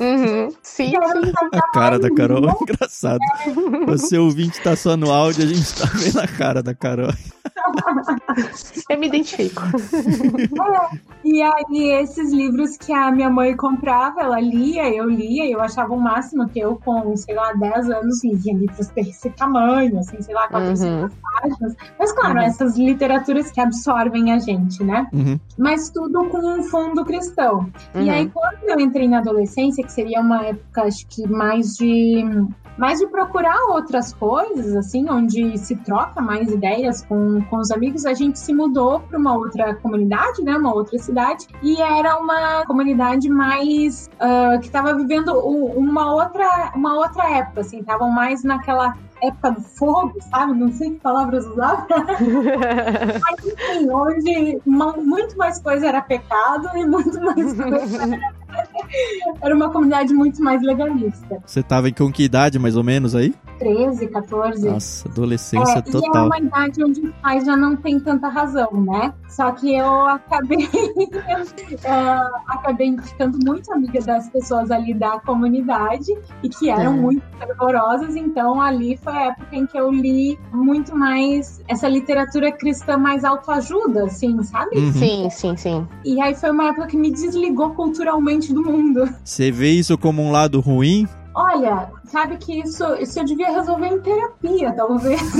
[0.00, 0.48] Uhum.
[0.60, 0.92] Sim.
[1.54, 3.20] a cara da Carol é engraçado.
[3.86, 7.12] Você ouvinte tá só no áudio, a gente tá vendo a cara da Carol.
[8.88, 9.62] Eu me identifico.
[9.64, 15.52] É, e aí, esses livros que a minha mãe comprava, ela lia, eu lia, e
[15.52, 19.98] eu achava o máximo que eu, com, sei lá, 10 anos, lia livros desse tamanho,
[19.98, 21.08] assim, sei lá, 400 uhum.
[21.40, 21.76] páginas.
[21.98, 22.44] Mas, claro, uhum.
[22.44, 25.06] essas literaturas que absorvem a gente, né?
[25.12, 25.38] Uhum.
[25.58, 27.70] Mas tudo com um fundo cristão.
[27.94, 28.30] E aí, uhum.
[28.30, 32.24] quando eu entrei na adolescência, que seria uma época, acho que mais de
[32.76, 38.04] mas de procurar outras coisas, assim, onde se troca mais ideias com, com os amigos,
[38.04, 42.64] a gente se mudou para uma outra comunidade, né, uma outra cidade, e era uma
[42.66, 48.94] comunidade mais uh, que estava vivendo uma outra, uma outra época, assim, estavam mais naquela
[49.22, 50.54] época do fogo, sabe?
[50.54, 51.86] Não sei que palavras usar.
[51.88, 58.43] Mas enfim, onde muito mais coisa era pecado e muito mais coisa era
[59.40, 61.38] era uma comunidade muito mais legalista.
[61.44, 63.34] Você tava com que idade, mais ou menos, aí?
[63.58, 64.68] 13, 14.
[64.68, 66.02] Nossa, adolescência é, total.
[66.02, 69.12] E é uma idade onde os pais já não têm tanta razão, né?
[69.28, 76.12] Só que eu acabei, uh, acabei ficando muito amiga das pessoas ali da comunidade
[76.42, 76.96] e que eram é.
[76.96, 82.52] muito fervorosas, então ali foi a época em que eu li muito mais essa literatura
[82.52, 84.78] cristã mais autoajuda, assim, sabe?
[84.78, 84.92] Uhum.
[84.92, 85.88] Sim, sim, sim.
[86.04, 89.08] E aí foi uma época que me desligou culturalmente do mundo.
[89.24, 91.08] Você vê isso como um lado ruim?
[91.36, 95.20] Olha, sabe que isso, isso eu devia resolver em terapia, talvez.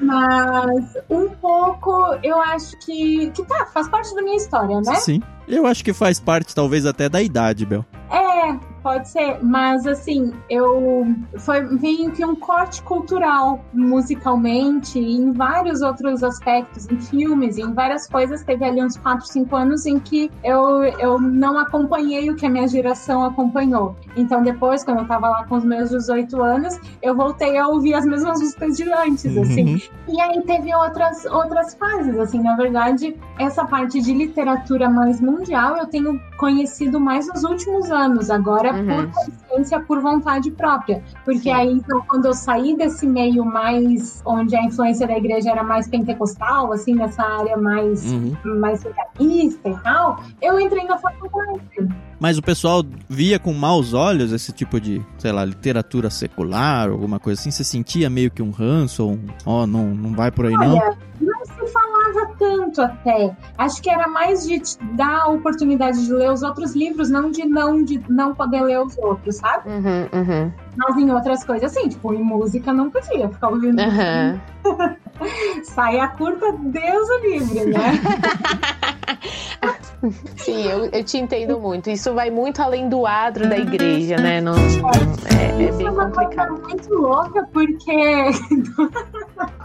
[0.00, 4.94] Mas um pouco eu acho que, que tá, faz parte da minha história, né?
[4.96, 5.20] Sim.
[5.48, 7.84] Eu acho que faz parte, talvez, até da idade, Bel.
[8.08, 11.06] É, pode ser, mas assim, eu
[11.38, 17.72] foi meio que um corte cultural musicalmente e em vários outros aspectos, em filmes, em
[17.72, 22.36] várias coisas, teve ali uns 4, 5 anos em que eu, eu não acompanhei o
[22.36, 23.96] que a minha geração acompanhou.
[24.16, 27.94] Então depois, quando eu tava lá com os meus 18 anos, eu voltei a ouvir
[27.94, 29.42] as mesmas músicas de antes, uhum.
[29.42, 29.82] assim.
[30.06, 35.78] E aí teve outras outras fases, assim, na verdade, essa parte de literatura mais mundial
[35.78, 38.86] eu tenho conhecido mais nos últimos anos, agora uhum.
[38.86, 41.02] por consciência, por vontade própria.
[41.24, 41.52] Porque Sim.
[41.52, 45.88] aí, então, quando eu saí desse meio mais, onde a influência da igreja era mais
[45.88, 48.36] pentecostal, assim, nessa área mais, uhum.
[48.60, 51.88] mais legalista e tal, eu entrei na faculdade.
[52.20, 57.18] Mas o pessoal via com maus olhos esse tipo de, sei lá, literatura secular, alguma
[57.18, 57.50] coisa assim?
[57.50, 60.68] Você sentia meio que um ranço, um, ó, oh, não, não vai por aí Olha,
[60.68, 61.23] não?
[62.38, 63.36] Tanto até.
[63.56, 67.30] Acho que era mais de te dar a oportunidade de ler os outros livros, não
[67.30, 69.68] de não, de não poder ler os outros, sabe?
[69.70, 70.52] Uhum, uhum.
[70.76, 73.80] Mas em outras coisas, assim, tipo, em música não podia ficar ouvindo.
[73.80, 74.40] Uhum.
[75.62, 78.00] Saia curta, Deus o livre, né?
[80.36, 81.88] Sim, eu, eu te entendo muito.
[81.88, 84.40] Isso vai muito além do adro da igreja, né?
[84.40, 85.86] Não, é, é bem complicado.
[85.86, 87.92] Isso é uma coisa muito louca, porque.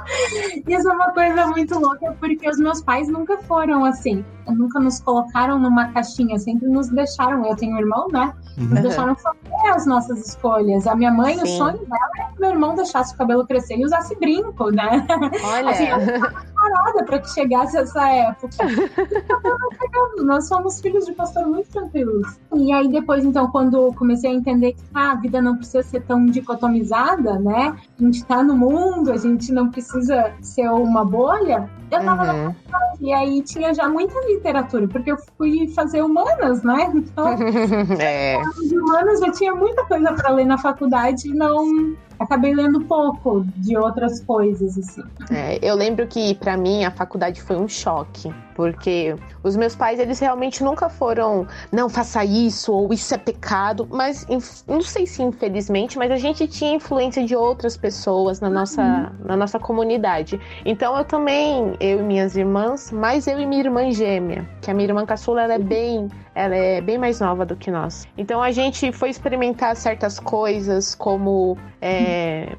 [0.67, 4.23] Isso é uma coisa muito louca, porque os meus pais nunca foram assim.
[4.47, 7.45] Nunca nos colocaram numa caixinha, sempre nos deixaram.
[7.45, 8.33] Eu tenho um irmão, né?
[8.57, 8.81] Nos uhum.
[8.81, 10.87] deixaram fazer as nossas escolhas.
[10.87, 11.43] A minha mãe, Sim.
[11.43, 15.05] o sonho dela é que meu irmão deixasse o cabelo crescer e usasse brinco, né?
[15.43, 15.69] Olha.
[15.69, 15.85] Assim,
[16.55, 18.49] parada para que chegasse essa época.
[20.23, 22.39] Nós somos filhos de pastor muito tranquilos.
[22.55, 26.01] E aí depois, então, quando comecei a entender que ah, a vida não precisa ser
[26.01, 27.75] tão dicotomizada, né?
[27.99, 29.98] A gente tá no mundo, a gente não precisa
[30.41, 31.69] ser uma bolha.
[31.91, 32.43] Eu tava uhum.
[32.43, 36.91] na faculdade, e aí tinha já muita literatura, porque eu fui fazer humanas, né?
[37.09, 37.27] Então,
[37.99, 38.37] é.
[38.71, 43.77] humanas já tinha muita coisa para ler na faculdade e não acabei lendo pouco de
[43.77, 45.01] outras coisas, assim.
[45.31, 49.99] É, eu lembro que para mim a faculdade foi um choque, porque os meus pais,
[49.99, 54.27] eles realmente nunca foram, não faça isso ou isso é pecado, mas
[54.67, 59.25] não sei se infelizmente, mas a gente tinha influência de outras pessoas na nossa, uhum.
[59.25, 60.39] na nossa comunidade.
[60.65, 64.73] Então eu também, eu e minhas irmãs, mais eu e minha irmã gêmea, que a
[64.73, 68.07] minha irmã caçula ela é bem ela é bem mais nova do que nós.
[68.17, 72.55] Então a gente foi experimentar certas coisas, como é,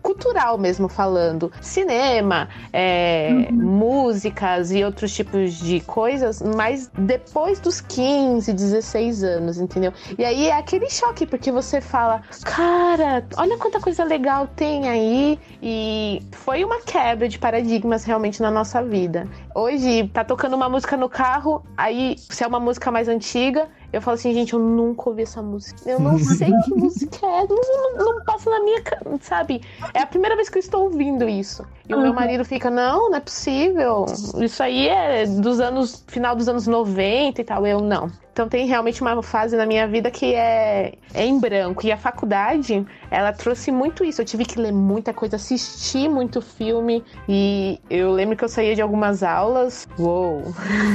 [0.00, 3.56] cultural mesmo falando, cinema, é, uhum.
[3.56, 9.92] músicas e outros tipos de coisas, mas depois dos 15, 16 anos, entendeu?
[10.16, 15.38] E aí é aquele choque, porque você fala, cara, olha quanta coisa legal tem aí,
[15.62, 19.26] e foi uma quebra de paradigmas realmente na nossa vida.
[19.54, 24.02] Hoje tá tocando uma música no carro, aí se é uma música mais antiga, eu
[24.02, 25.88] falo assim, gente, eu nunca ouvi essa música.
[25.88, 27.46] Eu não sei que música é.
[27.48, 28.82] Não, não, não, passa na minha.
[29.20, 29.62] Sabe?
[29.94, 31.64] É a primeira vez que eu estou ouvindo isso.
[31.88, 32.00] E uhum.
[32.00, 34.04] o meu marido fica, não, não é possível.
[34.40, 36.04] Isso aí é dos anos.
[36.06, 37.66] final dos anos 90 e tal.
[37.66, 38.10] Eu não.
[38.30, 41.84] Então tem realmente uma fase na minha vida que é, é em branco.
[41.86, 44.20] E a faculdade, ela trouxe muito isso.
[44.20, 47.02] Eu tive que ler muita coisa, assistir muito filme.
[47.26, 49.88] E eu lembro que eu saía de algumas aulas.
[49.98, 50.42] Uou!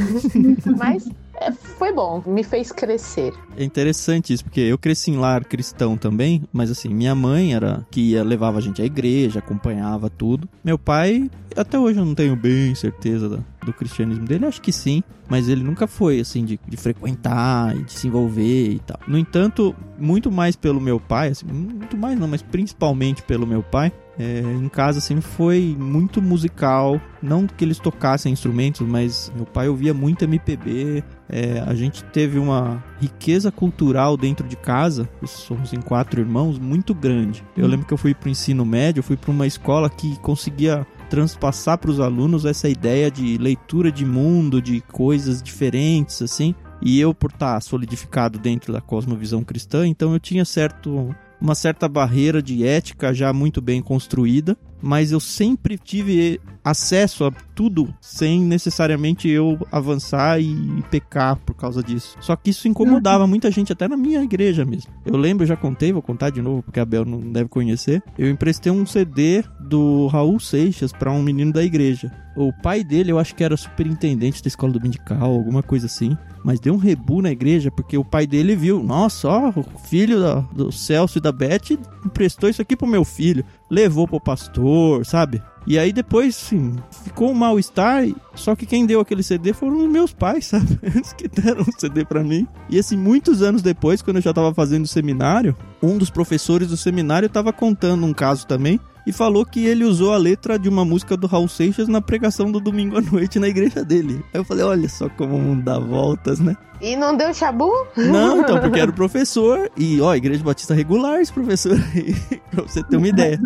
[0.78, 3.34] Mas é, foi bom, me fez crescer.
[3.58, 7.86] É interessante isso, porque eu cresci em lar cristão também, mas assim, minha mãe era
[7.90, 10.48] que ia, levava a gente à igreja, acompanhava tudo.
[10.64, 15.04] Meu pai, até hoje eu não tenho bem certeza do, cristianismo dele, acho que sim,
[15.28, 19.00] mas ele nunca foi assim de, de frequentar e de se envolver e tal.
[19.08, 23.64] No entanto, muito mais pelo meu pai, assim, muito mais não, mas principalmente pelo meu
[23.64, 27.00] pai, é, em casa sempre foi muito musical.
[27.22, 31.04] Não que eles tocassem instrumentos, mas meu pai ouvia muito MPB.
[31.36, 35.10] É, a gente teve uma riqueza cultural dentro de casa.
[35.26, 37.44] Somos em quatro irmãos, muito grande.
[37.58, 40.86] Eu lembro que eu fui para o ensino médio, fui para uma escola que conseguia
[41.10, 46.54] transpassar para os alunos essa ideia de leitura de mundo, de coisas diferentes, assim.
[46.80, 51.90] E eu, por estar solidificado dentro da cosmovisão cristã, então eu tinha certo uma certa
[51.90, 58.42] barreira de ética já muito bem construída, mas eu sempre tive acesso a tudo sem
[58.42, 62.18] necessariamente eu avançar e pecar por causa disso.
[62.20, 64.92] Só que isso incomodava muita gente, até na minha igreja mesmo.
[65.06, 68.04] Eu lembro, eu já contei, vou contar de novo porque a Bel não deve conhecer.
[68.18, 72.12] Eu emprestei um CD do Raul Seixas para um menino da igreja.
[72.36, 76.60] O pai dele, eu acho que era superintendente da escola dominical, alguma coisa assim mas
[76.60, 80.72] deu um rebu na igreja porque o pai dele viu, nossa, ó, o filho do
[80.72, 84.66] Celso e da Beth emprestou isso aqui pro meu filho, levou pro pastor,
[85.04, 85.42] sabe?
[85.66, 88.04] E aí depois, sim, ficou um mal-estar,
[88.36, 90.78] só que quem deu aquele CD foram os meus pais, sabe?
[90.82, 92.48] Eles que deram o CD para mim.
[92.70, 96.78] E assim, muitos anos depois, quando eu já tava fazendo seminário, um dos professores do
[96.78, 100.86] seminário tava contando um caso também, e falou que ele usou a letra de uma
[100.86, 104.24] música do Raul Seixas na pregação do domingo à noite na igreja dele.
[104.34, 106.56] Aí eu falei, olha só como o mundo dá voltas, né?
[106.84, 107.72] E não deu chabu?
[107.96, 109.72] Não, então, porque era o professor.
[109.78, 112.14] E, ó, Igreja Batista regular esse professor aí,
[112.52, 113.40] pra você ter uma ideia.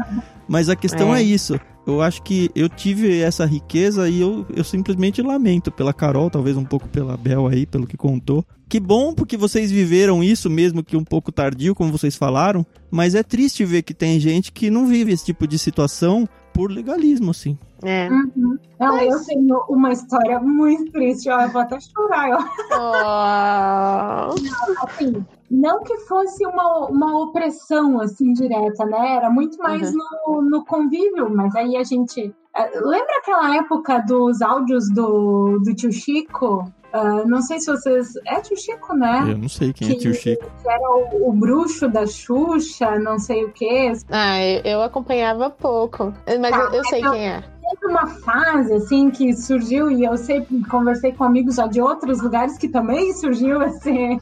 [0.47, 1.19] Mas a questão é.
[1.19, 1.59] é isso.
[1.85, 6.57] Eu acho que eu tive essa riqueza e eu, eu simplesmente lamento pela Carol, talvez
[6.57, 8.43] um pouco pela Bel aí, pelo que contou.
[8.67, 12.65] Que bom porque vocês viveram isso, mesmo que um pouco tardio, como vocês falaram.
[12.89, 16.27] Mas é triste ver que tem gente que não vive esse tipo de situação
[16.57, 17.55] por legalismo, assim.
[17.83, 18.09] É.
[18.09, 18.57] Uhum.
[18.79, 19.13] Não, Mas...
[19.13, 22.49] eu tenho uma história muito triste, ó, eu vou até chorar.
[22.73, 24.31] Ó.
[24.31, 24.35] Oh.
[24.41, 29.15] Não, assim, não que fosse uma, uma opressão assim direta, né?
[29.15, 29.99] Era muito mais uhum.
[30.27, 32.33] no, no convívio, mas aí a gente.
[32.55, 36.71] Eh, lembra aquela época dos áudios do, do tio Chico?
[36.93, 38.13] Uh, não sei se vocês.
[38.25, 39.27] É tio Chico, né?
[39.29, 40.45] Eu não sei quem é que, é tio Chico.
[40.61, 43.91] Que era o, o, bruxo da Xuxa, não sei o quê.
[44.09, 46.13] Ah, eu acompanhava pouco.
[46.39, 50.03] Mas tá, eu, eu sei então, quem é teve uma fase assim que surgiu e
[50.03, 54.19] eu sempre conversei com amigos já de outros lugares que também surgiu assim,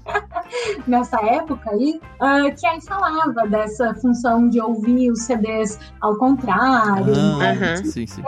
[0.88, 7.14] nessa época aí, uh, que aí falava dessa função de ouvir os CDs ao contrário,
[7.42, 7.76] ah, né?
[7.78, 8.24] sim, sim.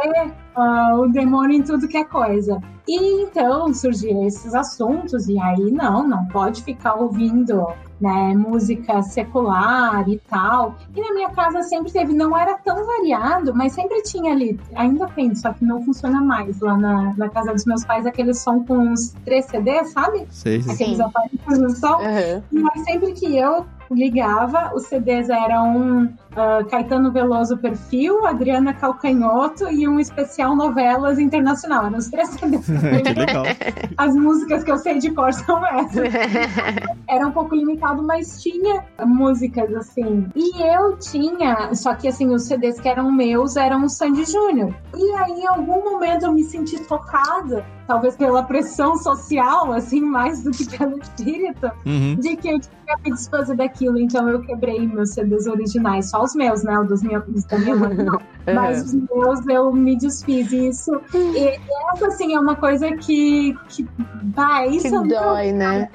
[0.58, 2.60] Uh, o demônio em tudo que é coisa.
[2.88, 7.68] E então surgiram esses assuntos, e aí não, não pode ficar ouvindo
[8.00, 10.76] né, música secular e tal.
[10.96, 15.08] E na minha casa sempre teve, não era tão variado, mas sempre tinha ali, ainda
[15.08, 18.64] tem, só que não funciona mais lá na, na casa dos meus pais, aquele som
[18.64, 20.26] com uns três CDs, sabe?
[20.30, 20.72] Sei, sim.
[20.72, 21.98] Aqueles aparelhos no som.
[21.98, 22.64] Uhum.
[22.64, 29.88] Mas sempre que eu ligava, os CDs eram uh, Caetano Veloso Perfil, Adriana Calcanhoto e
[29.88, 31.86] um especial novelas internacional.
[31.86, 32.66] Eram os três CDs.
[33.06, 33.44] que legal.
[33.98, 36.14] As músicas que eu sei de cor são essas.
[37.08, 40.28] Era um pouco limitado, mas tinha músicas assim.
[40.36, 44.74] E eu tinha, só que assim, os CDs que eram meus eram o Sandy Júnior.
[44.96, 50.44] E aí, em algum momento, eu me senti tocada talvez pela pressão social, assim, mais
[50.44, 52.18] do que pelo espírito, Uhum.
[52.20, 53.98] de que eu tinha que desfazer daquilo.
[53.98, 56.78] Então eu quebrei meus CDs originais, só os meus, né?
[56.80, 58.20] O dos meus, dos da minha mãe, não.
[58.54, 60.52] Mas os meus eu me desfiz.
[60.52, 61.60] E isso, e
[61.94, 63.88] essa, assim, é uma coisa que, que
[64.36, 65.90] vai, isso Que é muito- dói, né?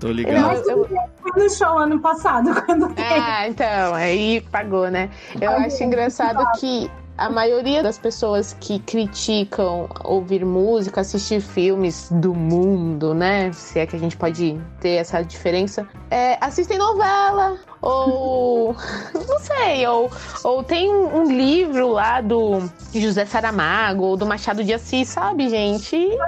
[0.00, 0.42] Tô Eu- ligado.
[0.46, 0.84] Mas bem,
[1.22, 5.10] fui no show ano passado, quando Ah, então, aí pagou, né?
[5.40, 12.32] Eu acho engraçado que a maioria das pessoas que criticam ouvir música, assistir filmes do
[12.34, 13.52] mundo, né?
[13.52, 18.74] Se é que a gente pode ter essa diferença, é, assistem novela, ou
[19.70, 20.10] sei, ou,
[20.44, 25.48] ou tem um, um livro lá do José Saramago, ou do Machado de Assis, sabe,
[25.48, 25.96] gente?
[25.96, 26.18] E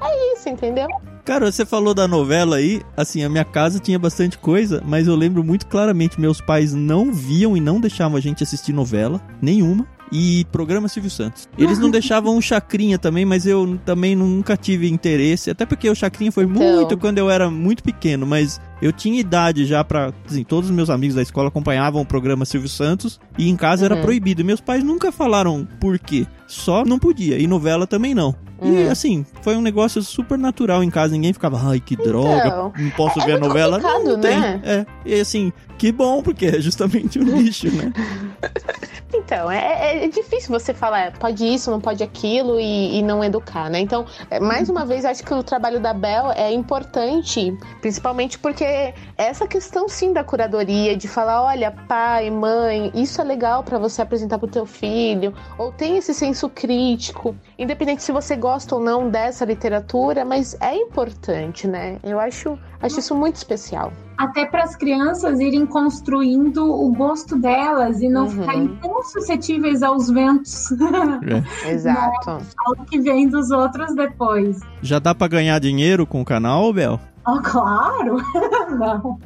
[0.00, 0.86] é isso, entendeu?
[1.24, 5.14] Cara, você falou da novela aí, assim, a minha casa tinha bastante coisa, mas eu
[5.14, 9.86] lembro muito claramente, meus pais não viam e não deixavam a gente assistir novela, nenhuma.
[10.10, 11.46] E programa Silvio Santos.
[11.58, 15.50] Eles não deixavam o Chacrinha também, mas eu também nunca tive interesse.
[15.50, 16.76] Até porque o Chacrinha foi Então.
[16.76, 20.12] muito quando eu era muito pequeno, mas eu tinha idade já pra.
[20.26, 23.84] Assim, todos os meus amigos da escola acompanhavam o programa Silvio Santos e em casa
[23.84, 24.02] era Uhum.
[24.02, 24.40] proibido.
[24.40, 26.26] E meus pais nunca falaram por quê.
[26.46, 27.38] Só não podia.
[27.38, 28.34] E novela também não.
[28.62, 28.90] E Uhum.
[28.90, 31.12] assim, foi um negócio super natural em casa.
[31.12, 33.78] Ninguém ficava, ai que droga, Então, não posso é ver a novela.
[33.78, 34.38] não, não tem.
[34.40, 34.60] né?
[34.64, 34.86] É.
[35.04, 37.92] E assim, que bom, porque é justamente um lixo, né?
[39.14, 43.70] Então, é, é difícil você falar, pode isso, não pode aquilo e, e não educar,
[43.70, 43.80] né?
[43.80, 48.92] Então, é, mais uma vez, acho que o trabalho da Bel é importante, principalmente porque
[49.16, 54.02] essa questão sim da curadoria, de falar, olha, pai, mãe, isso é legal pra você
[54.02, 59.08] apresentar pro teu filho, ou tem esse senso crítico, independente se você gosta ou não
[59.08, 61.98] dessa literatura, mas é importante, né?
[62.02, 63.90] Eu acho, acho isso muito especial.
[64.18, 68.30] Até para as crianças irem construindo o gosto delas e não Uhum.
[68.30, 70.70] ficarem tão suscetíveis aos ventos,
[71.66, 72.38] Exato.
[72.66, 74.58] ao que vem dos outros depois.
[74.82, 76.98] Já dá pra ganhar dinheiro com o canal, Bel?
[77.26, 78.16] Oh, claro!
[78.78, 79.18] não.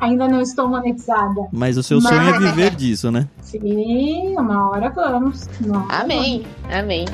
[0.00, 1.48] Ainda não estou monetizada.
[1.52, 3.28] Mas o seu Mas- sonho é viver disso, né?
[3.40, 5.48] Sim, uma hora vamos.
[5.64, 7.04] Uma hora Amém, amém.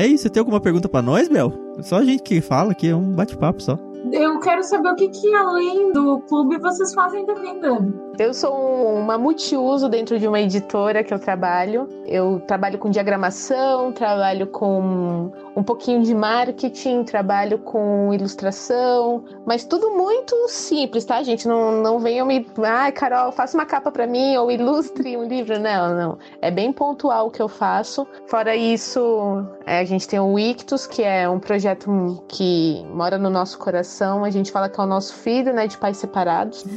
[0.00, 1.52] É isso, você tem alguma pergunta pra nós, Bel?
[1.78, 3.76] É Só a gente que fala aqui, é um bate-papo só.
[4.10, 7.86] Eu quero saber o que, que além do clube vocês fazem da vida.
[8.18, 11.86] Eu sou um- uma multiuso dentro de uma editora que eu trabalho.
[12.06, 19.90] Eu trabalho com diagramação, trabalho com um pouquinho de marketing, trabalho com ilustração, mas tudo
[19.90, 21.46] muito simples, tá, gente?
[21.46, 22.46] Não, não venham me.
[22.64, 25.58] Ai, Carol, faça uma capa pra mim ou ilustre um livro.
[25.58, 26.18] Não, não.
[26.40, 28.06] É bem pontual o que eu faço.
[28.26, 29.44] Fora isso,
[29.78, 34.24] a gente tem o Ictus, que é um projeto que mora no nosso coração.
[34.24, 36.64] A gente fala que é o nosso filho, né, de pais separados.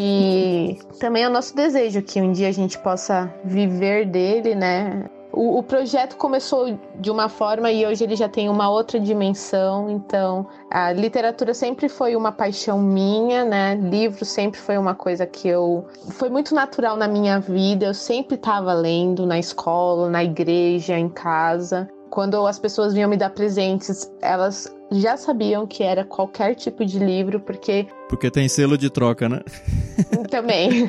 [0.00, 5.10] E também é o nosso desejo que um dia a gente possa viver dele, né?
[5.32, 9.90] O, o projeto começou de uma forma e hoje ele já tem uma outra dimensão.
[9.90, 13.74] Então, a literatura sempre foi uma paixão minha, né?
[13.74, 15.86] Livro sempre foi uma coisa que eu.
[16.12, 17.86] Foi muito natural na minha vida.
[17.86, 21.88] Eu sempre estava lendo na escola, na igreja, em casa.
[22.10, 26.98] Quando as pessoas vinham me dar presentes, elas já sabiam que era qualquer tipo de
[26.98, 29.40] livro, porque Porque tem selo de troca, né?
[30.30, 30.88] também.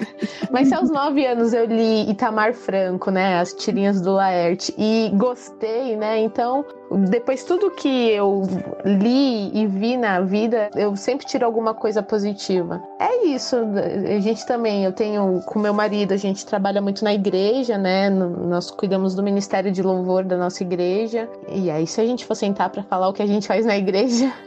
[0.52, 3.39] Mas se aos nove anos eu li Itamar Franco, né?
[3.39, 6.20] As tirinhas do Laerte e gostei, né?
[6.20, 6.66] Então,
[7.10, 8.43] depois tudo que eu
[8.86, 12.82] li e vi na vida, eu sempre tiro alguma coisa positiva.
[13.00, 13.56] É isso.
[13.56, 18.10] A gente também, eu tenho com meu marido, a gente trabalha muito na igreja, né?
[18.10, 21.30] Nós cuidamos do ministério de louvor da nossa igreja.
[21.47, 23.78] E aí, se a gente for sentar para falar o que a gente faz na
[23.78, 23.88] igreja,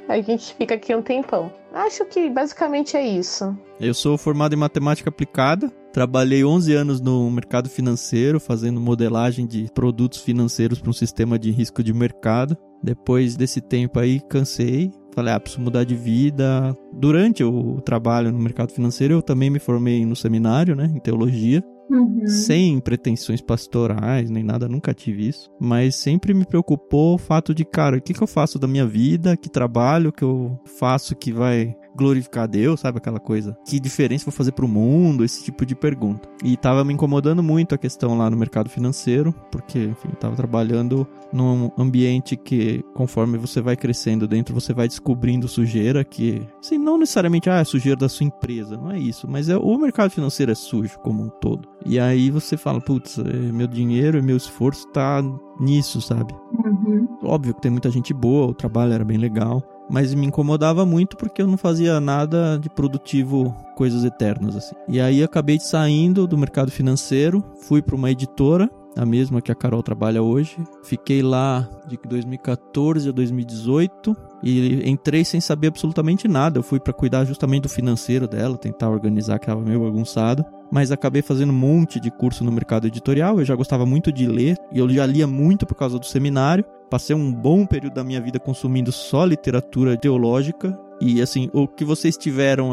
[0.09, 1.53] a gente fica aqui um tempão.
[1.73, 3.57] Acho que basicamente é isso.
[3.81, 5.71] Eu sou formado em matemática aplicada.
[5.93, 11.51] Trabalhei 11 anos no mercado financeiro, fazendo modelagem de produtos financeiros para um sistema de
[11.51, 12.57] risco de mercado.
[12.83, 14.91] Depois desse tempo aí, cansei.
[15.15, 16.77] Falei, ah, preciso mudar de vida.
[16.93, 21.63] Durante o trabalho no mercado financeiro, eu também me formei no seminário, né, em teologia.
[21.91, 22.27] Uhum.
[22.27, 25.51] Sem pretensões pastorais, nem nada, nunca tive isso.
[25.61, 28.87] Mas sempre me preocupou o fato de, cara, o que, que eu faço da minha
[28.87, 29.37] vida?
[29.37, 32.99] Que trabalho que eu faço que vai glorificar Deus, sabe?
[32.99, 33.57] Aquela coisa.
[33.67, 35.25] Que diferença vou fazer pro mundo?
[35.25, 36.29] Esse tipo de pergunta.
[36.43, 41.07] E tava me incomodando muito a questão lá no mercado financeiro, porque, enfim, tava trabalhando
[41.33, 46.99] num ambiente que, conforme você vai crescendo dentro, você vai descobrindo sujeira que, assim, não
[46.99, 50.53] necessariamente, ah, é sujeira da sua empresa, não é isso, mas é o mercado financeiro
[50.53, 51.69] é sujo como um todo.
[51.85, 55.23] E aí você fala, putz, é, meu dinheiro e meu esforço tá
[55.61, 56.35] nisso, sabe?
[56.65, 57.09] Uhum.
[57.23, 59.63] Óbvio que tem muita gente boa, o trabalho era bem legal,
[59.93, 64.75] mas me incomodava muito porque eu não fazia nada de produtivo, coisas eternas assim.
[64.89, 69.55] E aí acabei saindo do mercado financeiro, fui para uma editora a mesma que a
[69.55, 70.57] Carol trabalha hoje.
[70.83, 76.59] Fiquei lá de 2014 a 2018 e entrei sem saber absolutamente nada.
[76.59, 80.45] Eu fui para cuidar justamente do financeiro dela, tentar organizar que estava meio bagunçado.
[80.71, 83.39] Mas acabei fazendo um monte de curso no mercado editorial.
[83.39, 86.65] Eu já gostava muito de ler e eu já lia muito por causa do seminário.
[86.93, 91.87] Passei um bom período da minha vida consumindo só literatura teológica e assim, o que
[91.87, 92.73] vocês tiveram,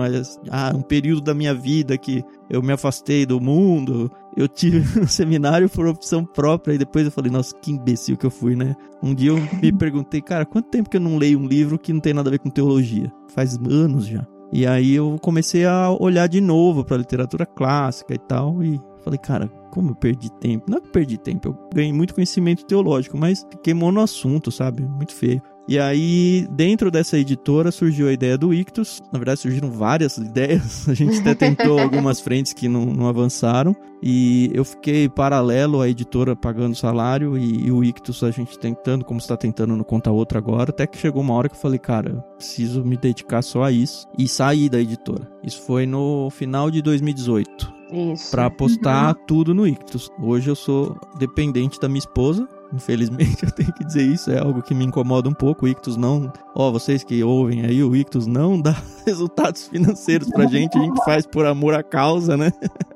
[0.52, 5.08] ah, um período da minha vida que eu me afastei do mundo, eu tive um
[5.08, 8.76] seminário por opção própria e depois eu falei, nossa, que imbecil que eu fui, né?
[9.02, 11.94] Um dia eu me perguntei, cara, quanto tempo que eu não leio um livro que
[11.94, 13.10] não tem nada a ver com teologia?
[13.34, 14.28] Faz anos já.
[14.52, 19.20] E aí eu comecei a olhar de novo para literatura clássica e tal e falei,
[19.20, 20.70] cara, como eu perdi tempo?
[20.70, 24.84] Não é que perdi tempo, eu ganhei muito conhecimento teológico, mas fiquei monoassunto, sabe?
[24.84, 25.42] Muito feio.
[25.70, 29.04] E aí, dentro dessa editora, surgiu a ideia do Ictus.
[29.14, 30.90] Na verdade, surgiram várias ideias.
[30.90, 33.76] A gente até tentou algumas frentes que não, não, avançaram.
[34.02, 39.06] E eu fiquei paralelo à editora pagando salário e, e o Ictus a gente tentando,
[39.06, 40.72] como está tentando no Conta Outra agora.
[40.72, 43.72] Até que chegou uma hora que eu falei, cara, eu preciso me dedicar só a
[43.72, 44.08] isso.
[44.18, 45.30] E sair da editora.
[45.44, 47.79] Isso foi no final de 2018.
[47.92, 48.32] Isso.
[48.32, 49.26] Pra apostar uhum.
[49.26, 50.10] tudo no Ictus.
[50.22, 54.62] Hoje eu sou dependente da minha esposa Infelizmente eu tenho que dizer isso, é algo
[54.62, 55.66] que me incomoda um pouco.
[55.66, 58.76] O Ictus não, ó, vocês que ouvem aí, o Ictus não dá
[59.06, 62.52] resultados financeiros pra gente, a gente faz por amor à causa, né?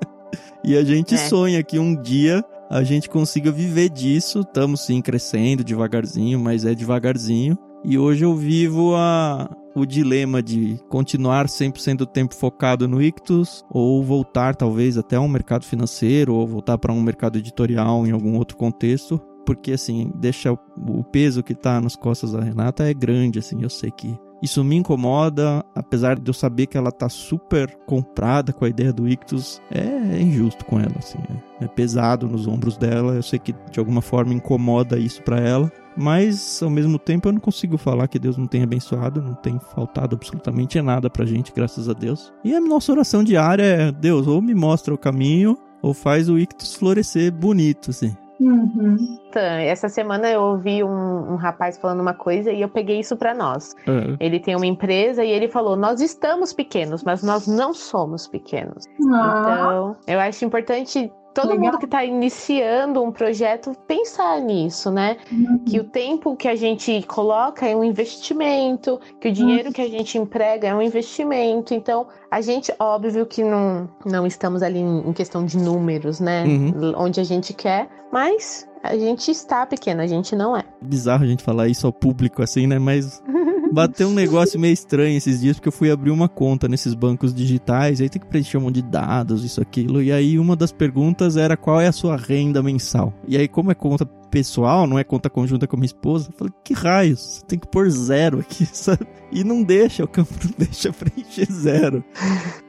[0.63, 1.17] e a gente é.
[1.17, 4.41] sonha que um dia a gente consiga viver disso.
[4.41, 7.57] Estamos sim crescendo devagarzinho, mas é devagarzinho.
[7.85, 13.63] E hoje eu vivo a, o dilema de continuar 100% do tempo focado no Ictus
[13.69, 18.37] ou voltar talvez até um mercado financeiro ou voltar para um mercado editorial em algum
[18.37, 19.19] outro contexto.
[19.45, 23.69] Porque assim, deixa o peso que tá nas costas da Renata é grande, assim, eu
[23.69, 28.65] sei que isso me incomoda, apesar de eu saber que ela tá super comprada com
[28.65, 31.17] a ideia do Ictus, é injusto com ela, assim,
[31.61, 35.39] é, é pesado nos ombros dela, eu sei que de alguma forma incomoda isso para
[35.39, 39.33] ela, mas ao mesmo tempo eu não consigo falar que Deus não tem abençoado, não
[39.33, 42.33] tem faltado absolutamente nada pra gente, graças a Deus.
[42.43, 46.37] E a nossa oração diária é: Deus, ou me mostra o caminho, ou faz o
[46.37, 48.13] Ictus florescer bonito, assim.
[48.39, 49.19] Uhum.
[49.29, 53.15] Então, essa semana eu ouvi um, um, rapaz falando uma coisa e eu peguei isso
[53.15, 53.75] para nós.
[53.87, 54.17] Uhum.
[54.19, 58.85] Ele tem uma empresa e ele falou: Nós estamos pequenos, mas nós não somos pequenos.
[59.13, 59.39] Ah.
[59.39, 61.65] Então, eu acho importante todo Legal.
[61.65, 65.17] mundo que está iniciando um projeto pensar nisso, né?
[65.31, 65.59] Uhum.
[65.65, 69.73] Que o tempo que a gente coloca é um investimento, que o dinheiro uhum.
[69.73, 71.73] que a gente emprega é um investimento.
[71.73, 76.43] Então, a gente, óbvio que não, não estamos ali em questão de números, né?
[76.45, 76.93] Uhum.
[76.97, 80.63] Onde a gente quer, mas a gente está pequeno, a gente não é.
[80.81, 82.77] Bizarro a gente falar isso ao público assim, né?
[82.77, 83.23] Mas
[83.73, 87.33] bateu um negócio meio estranho esses dias, porque eu fui abrir uma conta nesses bancos
[87.33, 90.01] digitais, aí tem que preencher um monte de dados, isso, aquilo.
[90.01, 93.11] E aí uma das perguntas era qual é a sua renda mensal.
[93.27, 96.37] E aí, como é conta pessoal, não é conta conjunta com a minha esposa, eu
[96.37, 99.07] falei, que raios, você tem que pôr zero aqui, sabe?
[99.31, 102.03] E não deixa, o campo não deixa preencher zero.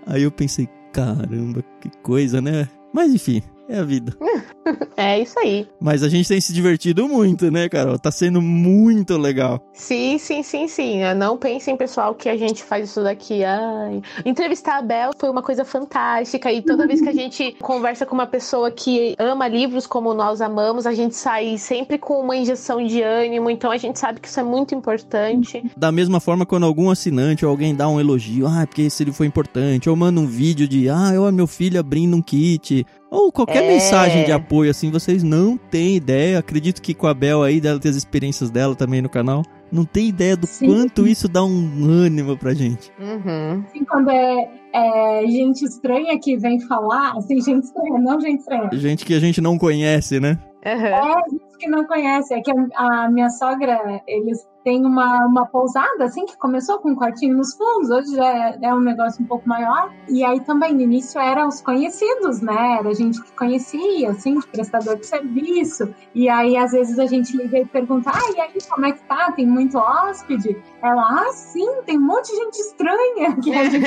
[0.07, 2.69] Aí eu pensei, caramba, que coisa, né?
[2.93, 4.17] Mas enfim, é a vida.
[4.97, 5.69] É isso aí.
[5.81, 7.99] Mas a gente tem se divertido muito, né, Carol?
[7.99, 9.61] Tá sendo muito legal.
[9.73, 11.01] Sim, sim, sim, sim.
[11.17, 13.45] Não pensem, pessoal, que a gente faz isso daqui.
[13.45, 14.01] Ai.
[14.25, 16.51] Entrevistar a Bel foi uma coisa fantástica.
[16.51, 20.41] E toda vez que a gente conversa com uma pessoa que ama livros como nós
[20.41, 23.51] amamos, a gente sai sempre com uma injeção de ânimo.
[23.51, 25.63] Então a gente sabe que isso é muito importante.
[25.77, 29.19] Da mesma forma, quando algum assinante ou alguém dá um elogio, ah, porque esse livro
[29.19, 33.31] foi importante, ou manda um vídeo de, ah, eu meu filho abrindo um kit, ou
[33.31, 33.69] qualquer é...
[33.69, 36.41] mensagem de apoio, assim, vocês não têm ideia.
[36.41, 39.43] Acredito que com a Bel aí, dela ter as experiências dela também no canal.
[39.71, 40.67] Não tem ideia do Sim.
[40.67, 42.93] quanto isso dá um ânimo pra gente.
[42.99, 43.65] Uhum.
[43.73, 48.69] Sim, quando é, é, gente estranha que vem falar, assim, gente estranha, não gente estranha.
[48.73, 50.39] Gente que a gente não conhece, né?
[50.67, 50.73] Uhum.
[50.73, 51.15] É,
[51.57, 52.39] que não conhecem.
[52.39, 56.93] É que a, a minha sogra, eles tem uma, uma pousada, assim, que começou com
[56.93, 59.93] um quartinho nos fundos, hoje já é, é, um negócio um pouco maior.
[60.09, 62.79] E aí também, no início, eram os conhecidos, né?
[62.81, 65.95] Era gente que conhecia, assim, de prestador de serviço.
[66.15, 69.03] E aí, às vezes, a gente liga e pergunta, ah, e aí, como é que
[69.05, 69.31] tá?
[69.33, 70.57] Tem muito hóspede?
[70.83, 73.37] Ela, ah, sim, tem um monte de gente estranha.
[73.43, 73.87] Que a gente...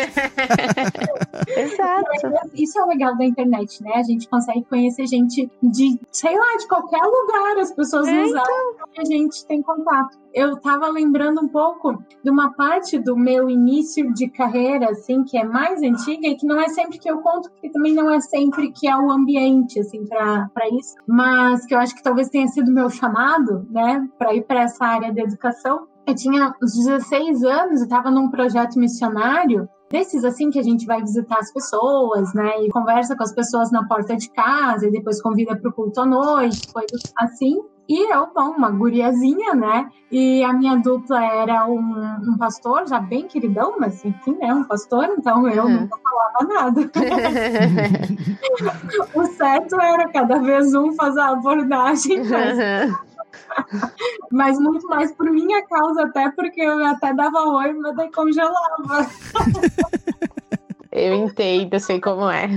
[1.57, 2.51] Exato.
[2.53, 3.93] Isso é o legal da internet, né?
[3.95, 7.56] A gente consegue conhecer gente de, sei lá, de qualquer lugar.
[7.59, 8.43] As pessoas é, nos então...
[8.95, 13.49] e a gente tem contato eu estava lembrando um pouco de uma parte do meu
[13.49, 17.21] início de carreira, assim, que é mais antiga e que não é sempre que eu
[17.21, 21.73] conto, porque também não é sempre que é o ambiente, assim, para isso, mas que
[21.73, 25.23] eu acho que talvez tenha sido meu chamado, né, para ir para essa área da
[25.23, 25.87] educação.
[26.05, 30.85] Eu tinha uns 16 anos e estava num projeto missionário desses assim que a gente
[30.85, 34.91] vai visitar as pessoas, né, e conversa com as pessoas na porta de casa e
[34.91, 37.61] depois convida para o culto à noite, coisas assim.
[37.89, 39.89] E eu, bom, uma guriazinha, né?
[40.11, 44.53] E a minha dupla era um, um pastor, já bem queridão, mas enfim, né?
[44.53, 45.81] Um pastor, então eu uhum.
[45.81, 46.81] nunca falava nada.
[49.15, 52.25] o certo era cada vez um fazer a abordagem.
[52.25, 52.57] Mas...
[52.57, 53.06] Uhum.
[54.31, 59.07] Mas muito mais por minha causa, até porque eu até dava oi, mas daí congelava.
[60.97, 62.47] Eu entendo, eu sei como é.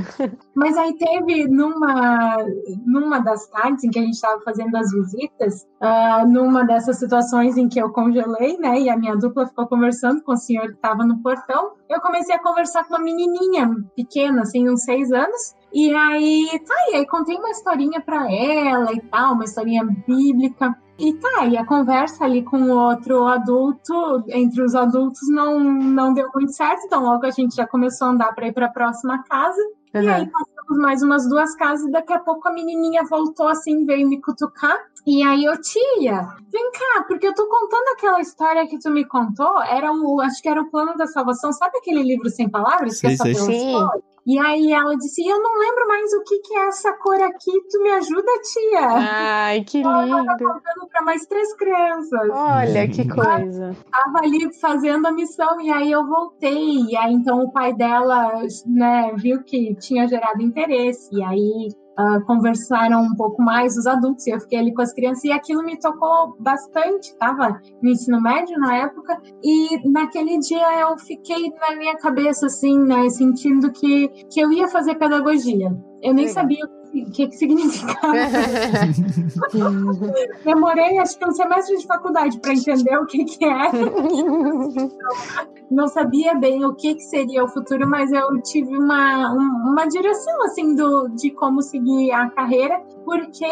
[0.55, 2.39] Mas aí teve numa,
[2.87, 7.59] numa das tardes em que a gente estava fazendo as visitas, uh, numa dessas situações
[7.59, 10.75] em que eu congelei, né, e a minha dupla ficou conversando com o senhor que
[10.75, 15.55] estava no portão, eu comecei a conversar com uma menininha pequena, assim, uns seis anos,
[15.73, 20.77] e aí, tá, e aí contei uma historinha para ela e tal, uma historinha bíblica.
[20.99, 26.13] E tá, e a conversa ali com o outro adulto, entre os adultos, não, não
[26.13, 28.71] deu muito certo, então logo a gente já começou a andar para ir para a
[28.71, 29.61] próxima casa.
[29.95, 30.03] Uhum.
[30.03, 33.87] E aí passamos mais umas duas casas e daqui a pouco a menininha voltou assim,
[33.87, 34.77] veio me cutucar.
[35.07, 39.05] E aí eu, tia, vem cá, porque eu tô contando aquela história que tu me
[39.07, 42.99] contou, era o, acho que era o plano da salvação, sabe aquele livro sem palavras?
[42.99, 43.75] Sim, que é só sim.
[44.31, 47.51] E aí ela disse: Eu não lembro mais o que, que é essa cor aqui,
[47.69, 48.89] tu me ajuda, tia?
[48.89, 49.91] Ai, que lindo.
[49.91, 52.31] Ela tá contando para mais três crianças.
[52.31, 53.77] Olha que coisa.
[53.91, 56.85] Tava ali fazendo a missão, e aí eu voltei.
[56.91, 58.35] E aí então o pai dela,
[58.67, 61.13] né, viu que tinha gerado interesse.
[61.13, 61.69] E aí
[62.01, 65.33] uh, conversaram um pouco mais os adultos, e eu fiquei ali com as crianças, e
[65.33, 71.51] aquilo me tocou bastante, tava no ensino médio na época, e naquele dia eu fiquei
[71.61, 75.77] na minha cabeça, assim, né, sentindo que, que eu ia fazer pedagogia.
[76.03, 78.13] Eu nem sabia o que, que significava.
[80.45, 83.71] Demorei, acho que um semestre de faculdade para entender o que, que é.
[85.71, 90.45] Não sabia bem o que, que seria o futuro, mas eu tive uma, uma direção
[90.45, 93.47] assim do, de como seguir a carreira, porque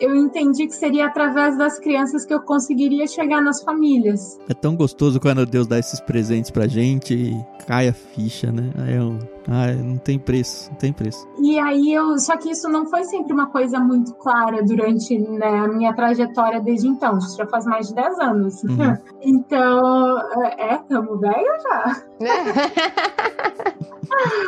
[0.00, 4.38] eu entendi que seria através das crianças que eu conseguiria chegar nas famílias.
[4.48, 8.72] É tão gostoso quando Deus dá esses presentes pra gente e cai a ficha, né?
[8.78, 9.18] Aí eu,
[9.52, 11.28] ah, não tem preço, não tem preço.
[11.40, 15.58] E aí eu, só que isso não foi sempre uma coisa muito clara durante né,
[15.58, 17.18] a minha trajetória desde então.
[17.18, 18.62] Isso já faz mais de 10 anos.
[18.62, 18.96] Uhum.
[19.20, 20.18] então,
[20.56, 21.96] é, tamo velho já.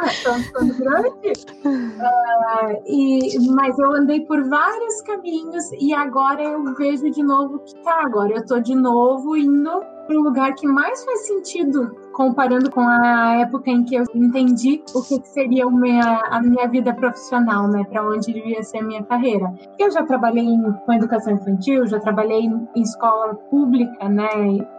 [0.07, 1.32] Estamos ficando grande.
[1.64, 7.74] Uh, e, mas eu andei por vários caminhos e agora eu vejo de novo que
[7.82, 9.70] tá, agora eu tô de novo indo
[10.07, 14.82] para o lugar que mais faz sentido comparando com a época em que eu entendi
[14.94, 19.02] o que seria minha, a minha vida profissional, né, para onde devia ser a minha
[19.02, 19.52] carreira.
[19.78, 20.46] Eu já trabalhei
[20.84, 24.28] com educação infantil, já trabalhei em, em escola pública, né,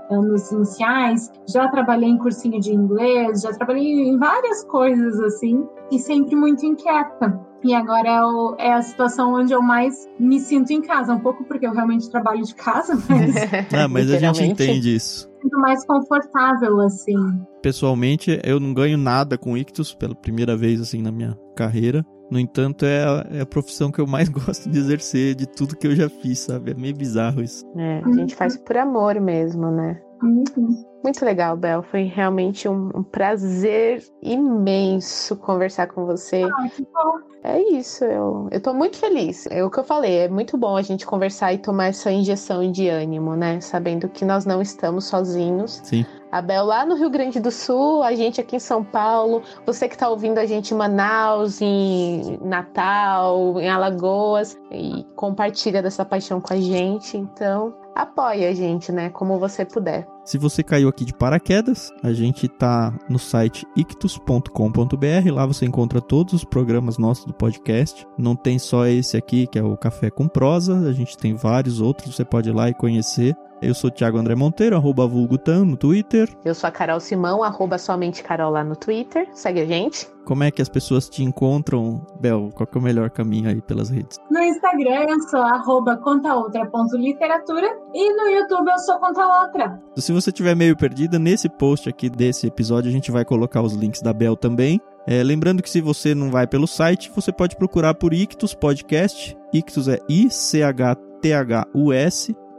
[0.09, 5.99] anos iniciais, já trabalhei em cursinho de inglês, já trabalhei em várias coisas assim, e
[5.99, 7.39] sempre muito inquieta.
[7.63, 11.19] E agora é, o, é, a situação onde eu mais me sinto em casa, um
[11.19, 13.35] pouco porque eu realmente trabalho de casa, mas.
[13.73, 15.32] ah, mas a gente entende isso.
[15.43, 17.17] Sinto mais confortável, assim.
[17.61, 22.05] Pessoalmente, eu não ganho nada com ictus pela primeira vez, assim, na minha carreira.
[22.31, 25.75] No entanto, é a, é a, profissão que eu mais gosto de exercer de tudo
[25.75, 26.71] que eu já fiz, sabe?
[26.71, 27.63] É meio bizarro isso.
[27.77, 30.01] É, a gente faz por amor mesmo, né?
[30.23, 30.85] Uhum.
[31.03, 31.83] Muito legal, Bel.
[31.83, 36.43] Foi realmente um, um, prazer imenso conversar com você.
[36.43, 37.19] Ah, que bom.
[37.43, 39.45] É isso, eu, eu tô muito feliz.
[39.47, 42.71] É o que eu falei, é muito bom a gente conversar e tomar essa injeção
[42.71, 43.59] de ânimo, né?
[43.59, 45.81] Sabendo que nós não estamos sozinhos.
[45.83, 46.05] Sim.
[46.31, 49.89] A Bel lá no Rio Grande do Sul, a gente aqui em São Paulo, você
[49.89, 56.39] que está ouvindo a gente em Manaus, em Natal, em Alagoas, e compartilha dessa paixão
[56.39, 57.17] com a gente.
[57.17, 59.09] Então, apoia a gente, né?
[59.09, 60.07] Como você puder.
[60.23, 66.01] Se você caiu aqui de paraquedas, a gente tá no site ictus.com.br, lá você encontra
[66.01, 68.07] todos os programas nossos do podcast.
[68.17, 71.81] Não tem só esse aqui, que é o Café com Prosa, a gente tem vários
[71.81, 73.35] outros, você pode ir lá e conhecer.
[73.63, 76.29] Eu sou o Thiago André Monteiro, arroba vulgutan no Twitter.
[76.43, 79.25] Eu sou a Carol Simão, arroba somente Carol lá no Twitter.
[79.33, 80.05] Segue a gente.
[80.25, 82.49] Como é que as pessoas te encontram, Bel?
[82.53, 84.19] Qual é o melhor caminho aí pelas redes?
[84.29, 89.81] No Instagram eu sou arroba contaoutra.literatura e no YouTube eu sou contaoutra.
[89.95, 93.73] Se você estiver meio perdida, nesse post aqui desse episódio a gente vai colocar os
[93.73, 94.81] links da Bel também.
[95.07, 99.37] É, lembrando que se você não vai pelo site, você pode procurar por Ictus Podcast.
[99.53, 100.83] Ictus é I-C-H-T-H-U-S.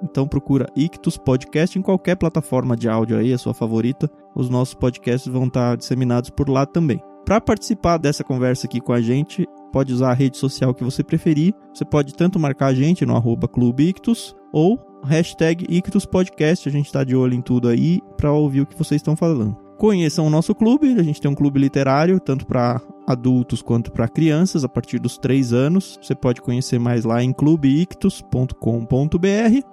[0.04, 4.08] Então procura Ictus Podcast em qualquer plataforma de áudio aí, a sua favorita.
[4.36, 7.02] Os nossos podcasts vão estar disseminados por lá também.
[7.24, 11.02] Para participar dessa conversa aqui com a gente, pode usar a rede social que você
[11.02, 11.54] preferir.
[11.72, 16.68] Você pode tanto marcar a gente no arroba Clube Ictus ou hashtag Ictus Podcast.
[16.68, 19.63] A gente está de olho em tudo aí para ouvir o que vocês estão falando.
[19.76, 24.08] Conheçam o nosso clube, a gente tem um clube literário, tanto para adultos quanto para
[24.08, 25.98] crianças, a partir dos 3 anos.
[26.00, 28.56] Você pode conhecer mais lá em clubeictus.com.br.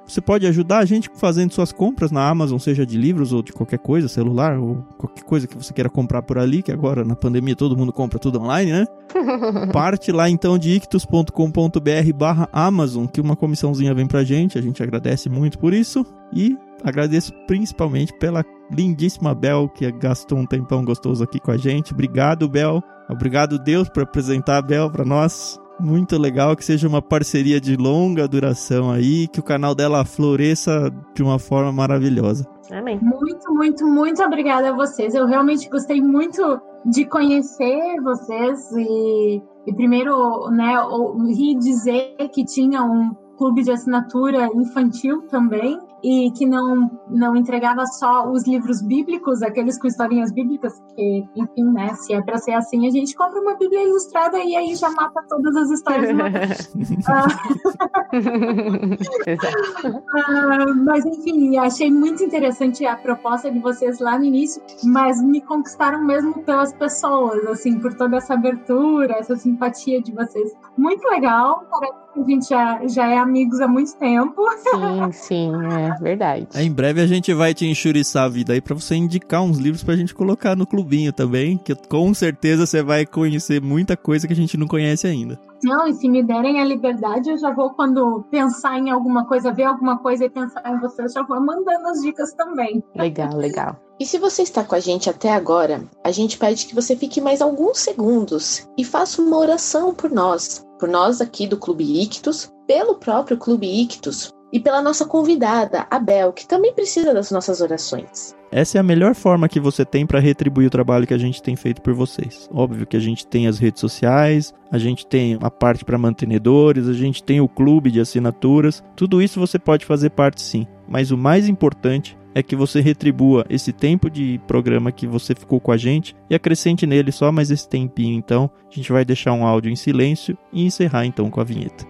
[0.06, 3.54] Você pode ajudar a gente fazendo suas compras na Amazon, seja de livros ou de
[3.54, 7.16] qualquer coisa, celular ou qualquer coisa que você queira comprar por ali, que agora na
[7.16, 8.86] pandemia todo mundo compra tudo online, né?
[9.72, 14.82] Parte lá então de ictus.com.br barra Amazon, que uma comissãozinha vem pra gente, a gente
[14.84, 16.06] agradece muito por isso.
[16.34, 21.94] E agradeço principalmente pela lindíssima Bel, que gastou um tempão gostoso aqui com a gente.
[21.94, 22.82] Obrigado, Bel.
[23.10, 25.60] Obrigado, Deus, por apresentar a Bel para nós.
[25.80, 30.92] Muito legal que seja uma parceria de longa duração aí, que o canal dela floresça
[31.16, 32.46] de uma forma maravilhosa.
[32.72, 33.00] Amém.
[33.02, 35.14] Muito, muito, muito obrigada a vocês.
[35.16, 42.84] Eu realmente gostei muito de conhecer vocês e, e primeiro, né, ouvi dizer que tinha
[42.84, 49.42] um clube de assinatura infantil também e que não, não entregava só os livros bíblicos,
[49.42, 53.40] aqueles com historinhas bíblicas, que, enfim, né, se é para ser assim, a gente compra
[53.40, 56.12] uma Bíblia ilustrada e aí já mata todas as histórias.
[60.16, 65.42] ah, mas, enfim, achei muito interessante a proposta de vocês lá no início, mas me
[65.42, 70.52] conquistaram mesmo pelas pessoas, assim, por toda essa abertura, essa simpatia de vocês.
[70.78, 74.42] Muito legal, parece que a gente já, já é amigos há muito tempo.
[75.12, 76.48] Sim, sim, é verdade.
[76.54, 79.58] É, em breve a gente vai te enxuriçar a vida aí para você indicar uns
[79.58, 84.28] livros pra gente colocar no clubinho também, que com certeza você vai conhecer muita coisa
[84.28, 85.40] que a gente não conhece ainda.
[85.64, 89.52] Não, e se me derem a liberdade, eu já vou, quando pensar em alguma coisa,
[89.52, 92.84] ver alguma coisa e pensar em você, eu já vou mandando as dicas também.
[92.96, 93.76] Legal, legal.
[94.00, 97.22] E se você está com a gente até agora, a gente pede que você fique
[97.22, 102.52] mais alguns segundos e faça uma oração por nós, por nós aqui do Clube Ictus,
[102.66, 107.62] pelo próprio Clube Ictus e pela nossa convidada, a Bel, que também precisa das nossas
[107.62, 108.36] orações.
[108.52, 111.42] Essa é a melhor forma que você tem para retribuir o trabalho que a gente
[111.42, 112.50] tem feito por vocês.
[112.54, 116.90] Óbvio que a gente tem as redes sociais, a gente tem a parte para mantenedores,
[116.90, 118.84] a gente tem o clube de assinaturas.
[118.94, 120.68] Tudo isso você pode fazer parte sim.
[120.86, 125.62] Mas o mais importante é que você retribua esse tempo de programa que você ficou
[125.62, 128.18] com a gente e acrescente nele só mais esse tempinho.
[128.18, 131.86] Então, a gente vai deixar um áudio em silêncio e encerrar então com a vinheta.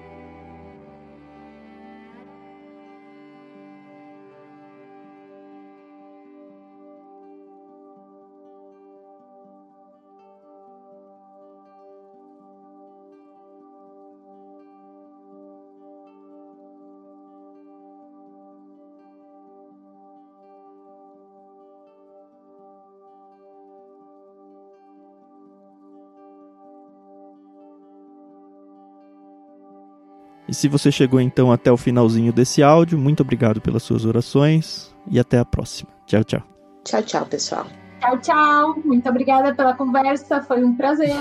[30.51, 34.93] E se você chegou então até o finalzinho desse áudio, muito obrigado pelas suas orações
[35.09, 35.89] e até a próxima.
[36.05, 36.43] Tchau, tchau.
[36.83, 37.65] Tchau, tchau, pessoal.
[38.01, 38.75] Tchau, tchau.
[38.83, 41.15] Muito obrigada pela conversa, foi um prazer.